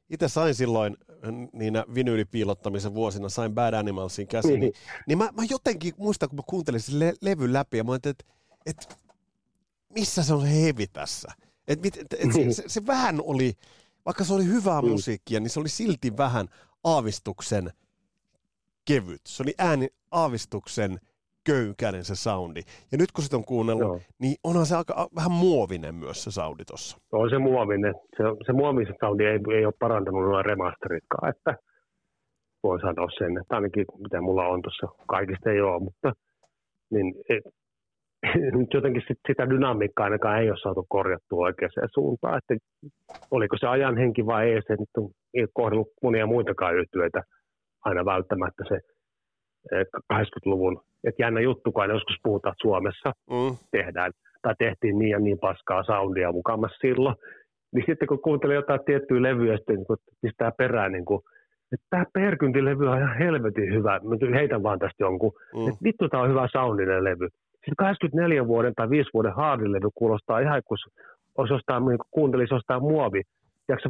[0.09, 0.97] itse sain silloin
[1.53, 4.73] niinä vinyylipiilottamisen vuosina, sain Bad Animalsin käsiin, niin,
[5.07, 8.15] niin mä, mä jotenkin muistan, kun mä kuuntelin sen le- levyn läpi, ja mä ajattelin,
[8.19, 8.25] että
[8.65, 8.99] et,
[9.89, 11.27] missä se on se hevi tässä?
[11.67, 13.53] Et, et, et, et se, se, se vähän oli,
[14.05, 14.87] vaikka se oli hyvää mm.
[14.87, 16.47] musiikkia, niin se oli silti vähän
[16.83, 17.71] aavistuksen
[18.85, 19.21] kevyt.
[19.27, 20.99] Se oli ääni aavistuksen
[21.45, 22.61] köykäinen se soundi.
[22.91, 23.99] Ja nyt kun sitä on kuunnellut, Joo.
[24.21, 26.97] niin onhan se aika vähän muovinen myös se soundi tuossa.
[27.11, 27.93] On se muovinen.
[28.17, 31.55] Se, se muovinen soundi ei, ei ole parantanut nuo remasteritkaan, että
[32.63, 36.13] voin sanoa sen, että ainakin mitä mulla on tuossa, kaikista ei ole, mutta
[36.93, 37.43] niin, et,
[38.59, 42.65] nyt jotenkin sit, sitä dynamiikkaa ainakaan ei ole saatu korjattua oikeaan suuntaan, että
[43.31, 47.21] oliko se ajan henki vai ei, se nyt on, ei kohdellut monia muitakaan yhtiöitä
[47.85, 48.79] aina välttämättä se
[50.13, 53.57] 80-luvun, että jännä juttu, kun joskus puhutaan, että Suomessa mm.
[53.71, 54.11] tehdään,
[54.41, 57.15] tai tehtiin niin ja niin paskaa soundia mukamassa silloin,
[57.73, 61.21] niin sitten kun kuuntelee jotain tiettyä levyä, sitten niin pistää perään, niin kuin,
[61.71, 65.67] että tämä Perkyntilevy on ihan helvetin hyvä, mä heitän vaan tästä jonkun, mm.
[65.67, 67.27] että vittu tämä on hyvä soundinen levy.
[67.53, 70.77] Sitten 84 vuoden tai 5 vuoden haardilevy kuulostaa ihan, kun
[71.37, 73.21] olisi jostain, niin kuuntelisi jostain muovi,
[73.67, 73.89] tiedätkö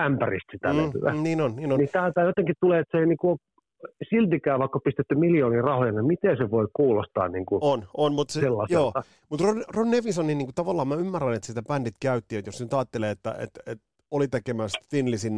[0.00, 1.12] ämpäristä sitä mm, levyä.
[1.22, 1.78] Niin on, niin on.
[1.78, 3.38] Niin tämä jotenkin tulee, että se ei niin kuin
[4.10, 8.34] siltikään vaikka pistetty miljoonia rahoja, niin miten se voi kuulostaa niin kuin On, on, mutta
[8.34, 8.92] se, joo.
[9.30, 12.60] Mut Ron, Ron Nevisonin niin kuin, tavallaan mä ymmärrän, että sitä bändit käytti, että jos
[12.60, 15.28] nyt ajattelee, että, että, että oli tekemässä Thin Lizzy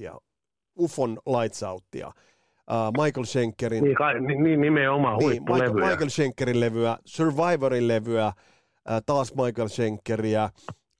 [0.00, 0.18] ja
[0.78, 3.84] Ufon Lights Outia, uh, Michael Schenkerin...
[3.84, 10.50] Niin, kai, niin nimenomaan niin, Michael, Michael Schenkerin levyä, Survivorin levyä, uh, taas Michael Schenkeriä,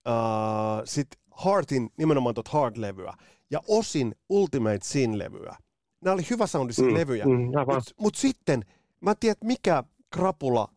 [0.09, 3.13] uh, sitten Heartin, nimenomaan tuot Heart-levyä,
[3.51, 5.57] ja osin Ultimate Sin-levyä
[6.05, 7.25] nämä oli hyvä soundisia mm, levyjä.
[7.25, 8.63] Mm, Mutta mut sitten,
[9.01, 10.69] mä en tiedä, mikä krapula,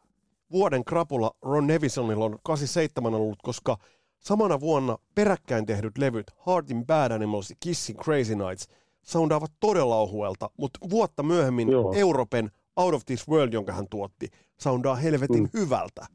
[0.51, 3.77] vuoden krapula Ron Nevisonilla on 87 ollut, koska
[4.19, 8.67] samana vuonna peräkkäin tehdyt levyt Heartin Bad Animals ja Kissing Crazy Nights
[9.01, 11.93] soundaavat todella ohuelta, mutta vuotta myöhemmin Joo.
[11.95, 14.27] Euroopan Out of This World, jonka hän tuotti,
[14.59, 15.49] soundaa helvetin mm.
[15.53, 16.05] hyvältä.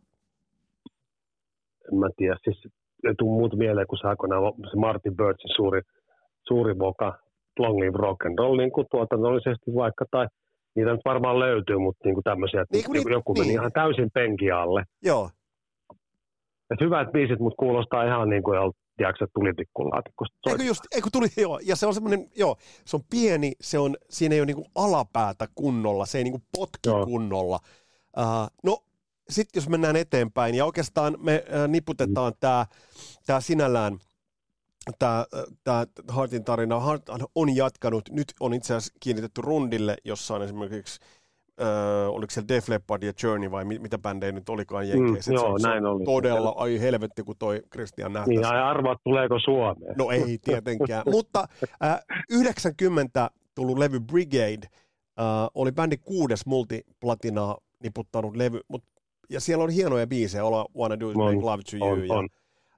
[1.92, 2.64] En mä tiedä, siis
[3.08, 5.82] ei tule muuta mieleen, kun se aikoinaan se Martin Birdsin suuri,
[6.48, 7.18] suuri voka
[7.58, 10.26] long live rock and roll niin kuin tuotannollisesti vaikka, tai
[10.76, 13.42] niitä nyt varmaan löytyy, mutta niin kuin tämmöisiä, että niin kuin joku niin.
[13.42, 14.84] meni ihan täysin penki alle.
[15.02, 15.30] Joo.
[16.70, 20.50] Et hyvät biisit, mutta kuulostaa ihan niin kuin tiedätkö, tulipikkulaatikosta.
[20.50, 23.96] Eikö just, eikö tuli, joo, ja se on semmoinen, joo, se on pieni, se on,
[24.10, 27.06] siinä ei ole niinku alapäätä kunnolla, se ei niinku potki joo.
[27.06, 27.58] kunnolla.
[28.18, 28.78] Uh, no,
[29.28, 32.36] sitten jos mennään eteenpäin, ja oikeastaan me uh, niputetaan mm.
[32.40, 32.66] tämä
[33.26, 33.98] tää sinällään–
[34.98, 35.26] tämä,
[35.64, 37.02] tämä Hartin tarina Hart
[37.34, 38.08] on jatkanut.
[38.10, 41.00] Nyt on itse asiassa kiinnitetty rundille, jossa on esimerkiksi
[41.62, 45.30] Öö, oliko se Def Leppard ja Journey vai mit, mitä bändejä nyt olikaan Jenkeissä.
[45.30, 46.04] Mm, joo, se, näin oli.
[46.04, 48.40] Todella, ai helvetti, kun toi Christian nähtäisi.
[48.40, 49.94] Niin, ai arvaat, tuleeko Suomeen.
[49.98, 51.48] No ei tietenkään, mutta
[51.84, 52.00] äh,
[52.30, 58.84] 90 tullut levy Brigade, uh, oli bändi kuudes multiplatinaa niputtanut levy, mut,
[59.30, 62.14] ja siellä on hienoja biisejä, All I Wanna Do Make Love To You, on, ja,
[62.14, 62.28] on.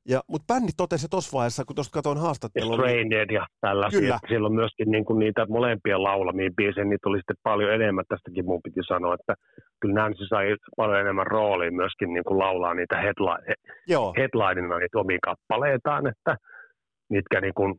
[0.09, 4.01] Ja, mutta bändi totesi tuossa vaiheessa, kun tuosta katsoin haastattelua, niin, Strained ja tällaisia.
[4.01, 4.15] Kyllä.
[4.15, 8.05] Että Siellä on myöskin niin kuin niitä molempia laulamia biisejä, niitä oli sitten paljon enemmän.
[8.09, 9.35] Tästäkin mun piti sanoa, että
[9.81, 13.55] kyllä Nancy sai paljon enemmän roolia myöskin niin kuin laulaa niitä headline,
[13.89, 16.37] joo, headlinina niitä omia kappaleitaan, että
[17.11, 17.75] mitkä niin kuin,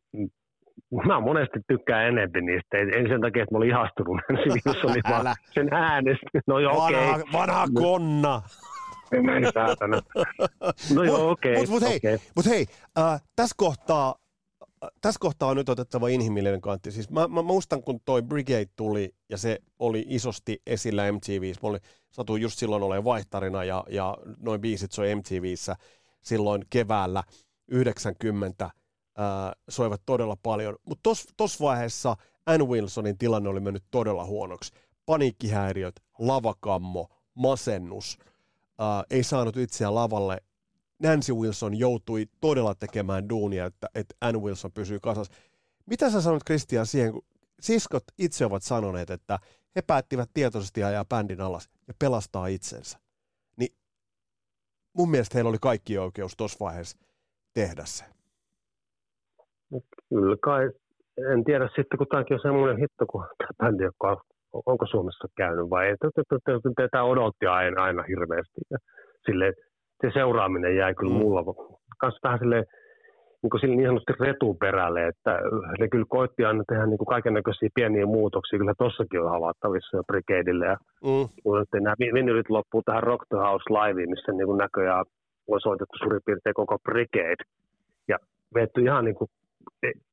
[1.07, 5.35] mä monesti tykkään enempi niistä, ei sen takia, että mä olin ihastunut Nancy Wilsonin, vaan
[5.53, 6.39] sen äänestä.
[6.47, 8.41] No joo, okei, vanha, vanha konna.
[9.19, 9.51] Okay.
[9.53, 10.01] saatana.
[10.95, 11.55] No joo, okei.
[11.55, 12.17] Mutta mut hei, okei.
[12.35, 12.65] mut hei
[12.97, 14.15] äh, tässä kohtaa,
[14.83, 16.91] äh, tässä kohtaa on nyt otettava inhimillinen kantti.
[16.91, 21.59] Siis mä, mä muistan, kun toi Brigade tuli ja se oli isosti esillä MTVssä.
[21.63, 25.75] Mä olin, satuin just silloin olemaan vaihtarina ja, ja noin biisit soi MTVssä
[26.21, 27.23] silloin keväällä
[27.67, 28.71] 90 äh,
[29.69, 30.75] soivat todella paljon.
[30.87, 34.73] Mutta tos, tos vaiheessa Ann Wilsonin tilanne oli mennyt todella huonoksi.
[35.05, 38.17] Paniikkihäiriöt, lavakammo, masennus,
[38.81, 40.37] äh, ei saanut itseään lavalle.
[41.03, 45.33] Nancy Wilson joutui todella tekemään duunia, että, että Ann Wilson pysyy kasassa.
[45.85, 47.25] Mitä sä sanot Christian siihen, kun
[47.59, 49.39] siskot itse ovat sanoneet, että
[49.75, 52.99] he päättivät tietoisesti ajaa bändin alas ja pelastaa itsensä.
[53.57, 53.75] Niin
[54.93, 56.97] mun mielestä heillä oli kaikki oikeus tuossa vaiheessa
[57.53, 58.05] tehdä se.
[60.09, 60.71] Kyllä kai,
[61.33, 64.17] en tiedä sitten, kun tämäkin on semmoinen hitto, kun tämä bändi, on,
[64.65, 65.95] onko Suomessa käynyt vai ei.
[66.75, 68.61] Tätä odotti aina, aina hirveästi.
[68.71, 68.77] Ja
[69.25, 69.53] sille,
[70.01, 71.19] se seuraaminen jäi kyllä Mm.
[71.19, 71.43] mulla
[71.99, 72.65] kanssa vähän silleen,
[73.43, 75.39] niin, kuin sille niin sanotusti retuperälle, että
[75.79, 78.59] ne kyllä koitti aina tehdä niin kaiken näköisiä pieniä muutoksia.
[78.59, 80.65] Kyllä tossakin on havaittavissa jo Brigadeille.
[80.65, 81.27] Ja Mm.
[81.59, 85.05] nyt nämä vinylit loppuu tähän Rock the House liveen, missä niin kuin näköjään
[85.47, 87.43] on soitettu suurin piirtein koko Brigade.
[88.07, 88.17] Ja
[88.55, 89.29] vetty ihan niin kuin,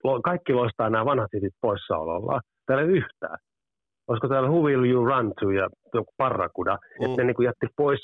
[0.04, 2.40] lo- kaikki loistaa nämä vanhat hitit poissaolollaan.
[2.66, 3.38] Täällä ei yhtään.
[4.10, 7.04] Olisiko täällä Who Will You Run To ja joku Parrakuda, Mm.
[7.06, 8.00] että ne niin kuin jätti pois,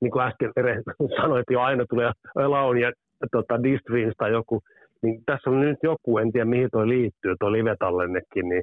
[0.00, 0.82] niin kuin äsken Ere
[1.20, 2.92] sanoi, että jo aina tulee Alone ja
[3.32, 4.60] tota, D-Streams tai joku.
[5.02, 8.62] Niin tässä on nyt joku, en tiedä mihin toi liittyy, tuo live-tallennekin, niin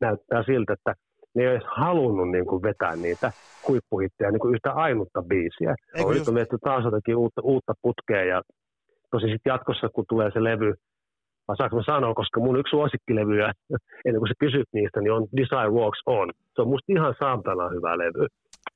[0.00, 0.94] näyttää siltä, että
[1.34, 3.32] ne ei olisi halunnut niin kuin vetää niitä
[3.68, 5.74] huippuhittejä niin kuin yhtä ainutta biisiä.
[5.96, 8.42] Eikö on just- taas jotakin uutta, uutta putkea ja
[9.10, 10.74] tosi sitten jatkossa, kun tulee se levy,
[11.52, 13.52] vai saanko mä sanoa, koska mun yksi suosikkilevyjä,
[14.04, 16.30] ennen kuin sä kysyt niistä, niin on Desire Walks On.
[16.54, 18.26] Se on musta ihan saatana hyvä levy,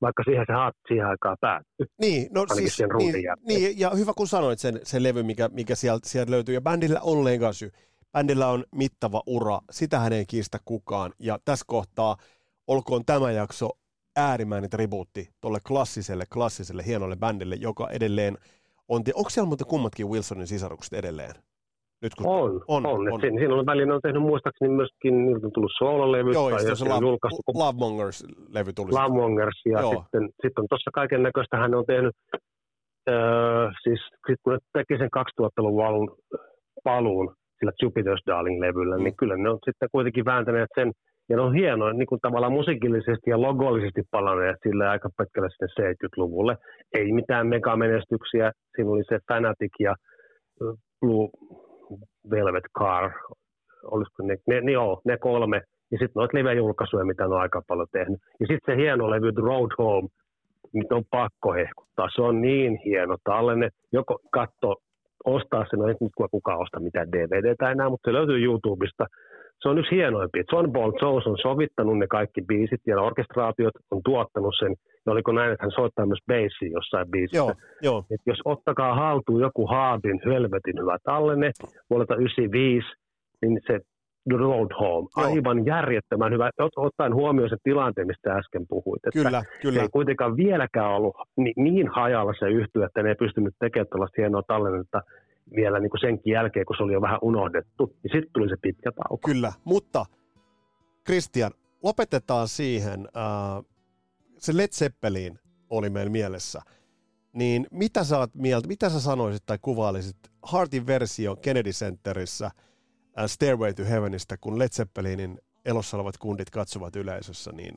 [0.00, 1.86] vaikka siihen se haat siihen aikaan päättyi.
[2.00, 3.46] Niin, no siis, sen niin, jälkeen.
[3.48, 7.00] niin, ja hyvä kun sanoit sen, sen levy, mikä, mikä sieltä, sieltä löytyy, ja bändillä
[7.02, 7.72] on legacy,
[8.12, 12.16] bändillä on mittava ura, sitähän ei kiistä kukaan, ja tässä kohtaa
[12.66, 13.70] olkoon tämä jakso
[14.16, 18.38] äärimmäinen tribuutti tuolle klassiselle, klassiselle hienolle bändille, joka edelleen
[18.88, 21.34] on, te- onko siellä muuten kummatkin Wilsonin sisarukset edelleen?
[22.02, 22.86] Nyt kun, On, On, on.
[22.86, 23.12] on.
[23.12, 23.20] on.
[23.20, 26.76] Siinä, siinä on välillä on tehnyt muistaakseni myöskin, niiltä on tullut soololevy, joo, ja sitten
[26.76, 28.86] se on Love, julkaistu Love Mongers-levy tuli.
[28.92, 28.94] sitten.
[29.04, 29.90] Lamongers, ja Joo.
[29.92, 32.14] sitten, sitten on tuossa kaiken näköistä, hän on tehnyt,
[33.10, 36.08] öö, siis sit kun ne teki sen 2000-luvun alun
[36.84, 39.04] paluun sillä Jupiter's Darling-levyllä, Mm.
[39.04, 40.92] niin kyllä ne on sitten kuitenkin vääntäneet sen,
[41.28, 45.90] ja ne on hienoa, niin kuin tavallaan musiikillisesti ja logollisesti palanneet sille aika pitkälle sinne
[45.92, 46.56] 70-luvulle.
[46.94, 49.94] Ei mitään megamenestyksiä, siinä oli se Fanatic ja
[51.00, 51.28] Blue
[52.30, 53.12] Velvet Car,
[53.84, 57.62] olisiko ne, ne, ne, joo, ne kolme, ja sitten noita live-julkaisuja, mitä ne on aika
[57.68, 58.20] paljon tehnyt.
[58.40, 60.08] Ja sitten se hieno levy The Road Home,
[60.72, 62.08] nyt on pakko hehkuttaa.
[62.14, 63.68] Se on niin hieno tallenne.
[63.92, 64.74] Joko katso,
[65.24, 69.06] ostaa sen, no ei nyt kukaan osta mitään DVDtä enää, mutta se löytyy YouTubesta.
[69.62, 70.42] Se on yksi hienoimpia.
[70.52, 74.74] John Paul Jones on sovittanut ne kaikki biisit ja orkestraatiot on tuottanut sen.
[75.06, 77.36] Ja oliko näin, että hän soittaa myös bassia jossain biisissä.
[77.36, 77.52] Joo,
[77.82, 78.04] joo.
[78.10, 81.50] Et jos ottakaa haltuun joku Haabin helvetin hyvä tallenne
[81.90, 82.86] vuodelta 95,
[83.42, 83.80] niin se
[84.28, 85.26] The Road Home, Joo.
[85.26, 89.00] aivan järjettömän hyvä, ot- ottaen huomioon sen tilanteen, mistä äsken puhuit.
[89.06, 89.82] Että Kyllä, kyllä.
[89.82, 94.14] ei kuitenkaan vieläkään ollut ni- niin hajalla se yhtyö, että ne ei pystynyt tekemään tällaista
[94.22, 95.00] hienoa tallennetta
[95.54, 97.96] vielä niin kuin senkin jälkeen, kun se oli jo vähän unohdettu.
[98.04, 99.28] Ja sitten tuli se pitkä tauko.
[99.28, 100.06] Kyllä, mutta
[101.04, 103.08] Christian, lopetetaan siihen.
[103.16, 103.64] Äh,
[104.38, 105.38] se Led Zeppelin
[105.70, 106.60] oli meillä mielessä.
[107.32, 112.52] Niin mitä sä oot mieltä, mitä sä sanoisit tai kuvailisit Hartin versio Kennedy Centerissä äh,
[113.26, 117.76] Stairway to Heavenistä, kun Led Zeppelinin elossa olevat kundit katsovat yleisössä, niin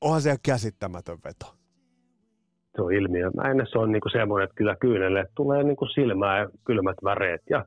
[0.00, 1.56] onhan se ihan käsittämätön veto.
[2.76, 3.66] Se on ilmiömäinen.
[3.66, 7.42] Se on niin kuin semmoinen, että kyllä kyynelle tulee niin kuin silmää ja kylmät väreet
[7.50, 7.64] ja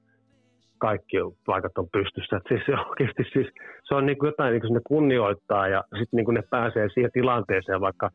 [0.77, 2.37] kaikki paikat on pystyssä.
[2.37, 3.47] Et siis oikeasti, siis,
[3.83, 6.89] se on niin kuin jotain, niin kuin ne kunnioittaa ja sitten niin kuin ne pääsee
[6.89, 8.09] siihen tilanteeseen, vaikka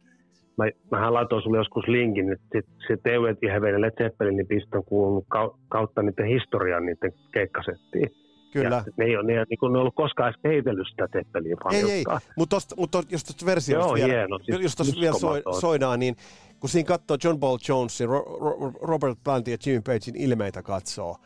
[0.58, 4.46] mä, mähän laitoin sulle joskus linkin, että sit, se Teuet ja Heaven ja Led Zeppelinin
[4.46, 8.23] pistö on kuulunut kau- kautta niiden historian niiden keikkasettiin.
[8.54, 8.76] Kyllä.
[8.86, 11.56] Ja ne ei ole, ne, ei niin kuin, ne ollut koskaan edes peitellyt sitä teppeliä
[11.72, 12.04] Ei, ei,
[12.36, 16.16] mutta mut jos tuosta versiosta Joo, vielä, hieno, siis jos tuosta vielä soi, soidaan, niin
[16.60, 21.16] kun siinä katsoo John Paul Jonesin, Ro, Ro, Robert Plantin ja Jimmy Pagein ilmeitä katsoo,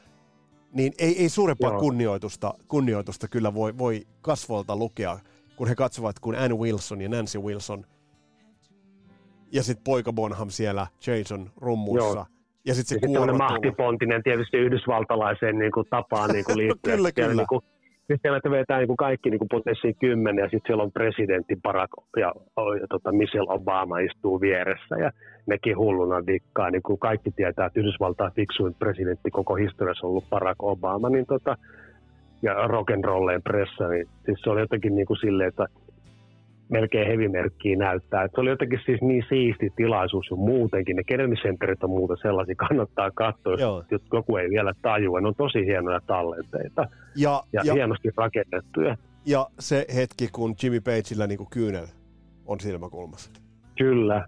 [0.73, 1.81] niin ei, ei suurempaa Joo.
[1.81, 5.19] kunnioitusta, kunnioitusta kyllä voi, voi kasvolta lukea,
[5.57, 7.87] kun he katsovat, kun Ann Wilson ja Nancy Wilson
[9.53, 12.27] ja sitten poika Bonham siellä Jason rummuissa.
[12.69, 13.39] Ja sitten se Ja kuoro tullut.
[13.39, 16.97] mahtipontinen tietysti yhdysvaltalaiseen niin kuin, tapaan niin kuin liittyen.
[16.97, 17.41] Kyllä, Siellä, kyllä.
[17.43, 17.63] Niin kuin,
[17.99, 20.93] sitten siellä että vetää niin kuin kaikki niin kuin potenssiin kymmenen ja sitten siellä on
[20.93, 22.33] presidentti Barack ja,
[22.81, 25.11] ja tota Michelle Obama istuu vieressä ja
[25.47, 26.71] nekin hulluna dikkaa.
[26.71, 31.27] Niin kuin kaikki tietää, että Yhdysvaltain fiksuin presidentti koko historiassa on ollut Barack Obama, niin
[31.27, 31.57] tota,
[32.43, 35.67] ja rock'n'rolleen pressa, niin siis se oli jotenkin niin kuin silleen, että
[36.69, 38.25] melkein hevimerkkiä näyttää.
[38.25, 40.97] Että se oli jotenkin siis niin siisti tilaisuus jo muutenkin.
[40.97, 43.85] Ne Kennedy Centerit on muuten sellaisia, kannattaa katsoa, Joo.
[43.91, 45.21] jos joku ei vielä tajua.
[45.21, 48.97] Ne on tosi hienoja tallenteita Ja, ja, ja, hienosti rakennettuja.
[49.27, 51.87] ja se hetki, kun Jimmy Pageillä niin kuin kyynel
[52.47, 53.31] on silmäkulmassa.
[53.79, 54.27] Kyllä.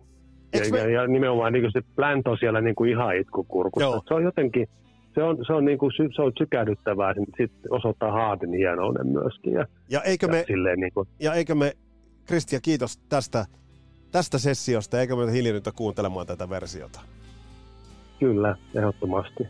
[0.55, 3.88] Ja, me- ja, ja, nimenomaan niin kuin se Plant on siellä niin kuin ihan itkukurkussa.
[3.88, 4.03] Joo.
[4.09, 4.68] Se on jotenkin,
[5.14, 7.14] se on, se on, niin kuin, se on sykähdyttävää.
[7.14, 9.53] Sitten osoittaa Haardin hienouden myöskin.
[9.53, 11.72] Ja, Ja eikö ja me, silleen niin kuin, ja eikö me
[12.31, 13.47] Kristian, kiitos tästä,
[14.11, 17.01] tästä sessiosta, eikö me hiljennytä kuuntelemaan tätä versiota?
[18.18, 19.45] kyllä, ehdottomasti.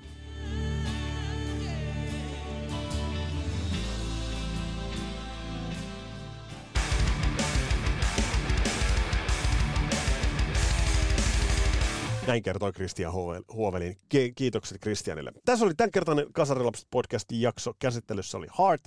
[12.31, 13.97] Näin kertoi Kristian Huovel- Huovelin.
[14.09, 15.33] Ki- Kiitokset Kristianille.
[15.45, 17.73] Tässä oli tämänkertainen Kasarilapset podcastin jakso.
[17.79, 18.81] Käsittelyssä oli Heart.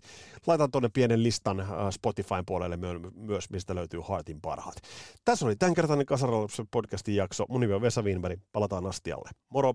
[0.47, 4.75] Laitan tuonne pienen listan äh, Spotifyn puolelle myö- myös, mistä löytyy Heartin parhaat.
[5.25, 7.45] Tässä oli tämänkertainen Kasarilapset podcastin jakso.
[7.49, 8.39] Mun nimi on Vesa Wienberg.
[8.51, 9.29] Palataan astialle.
[9.49, 9.73] Moro!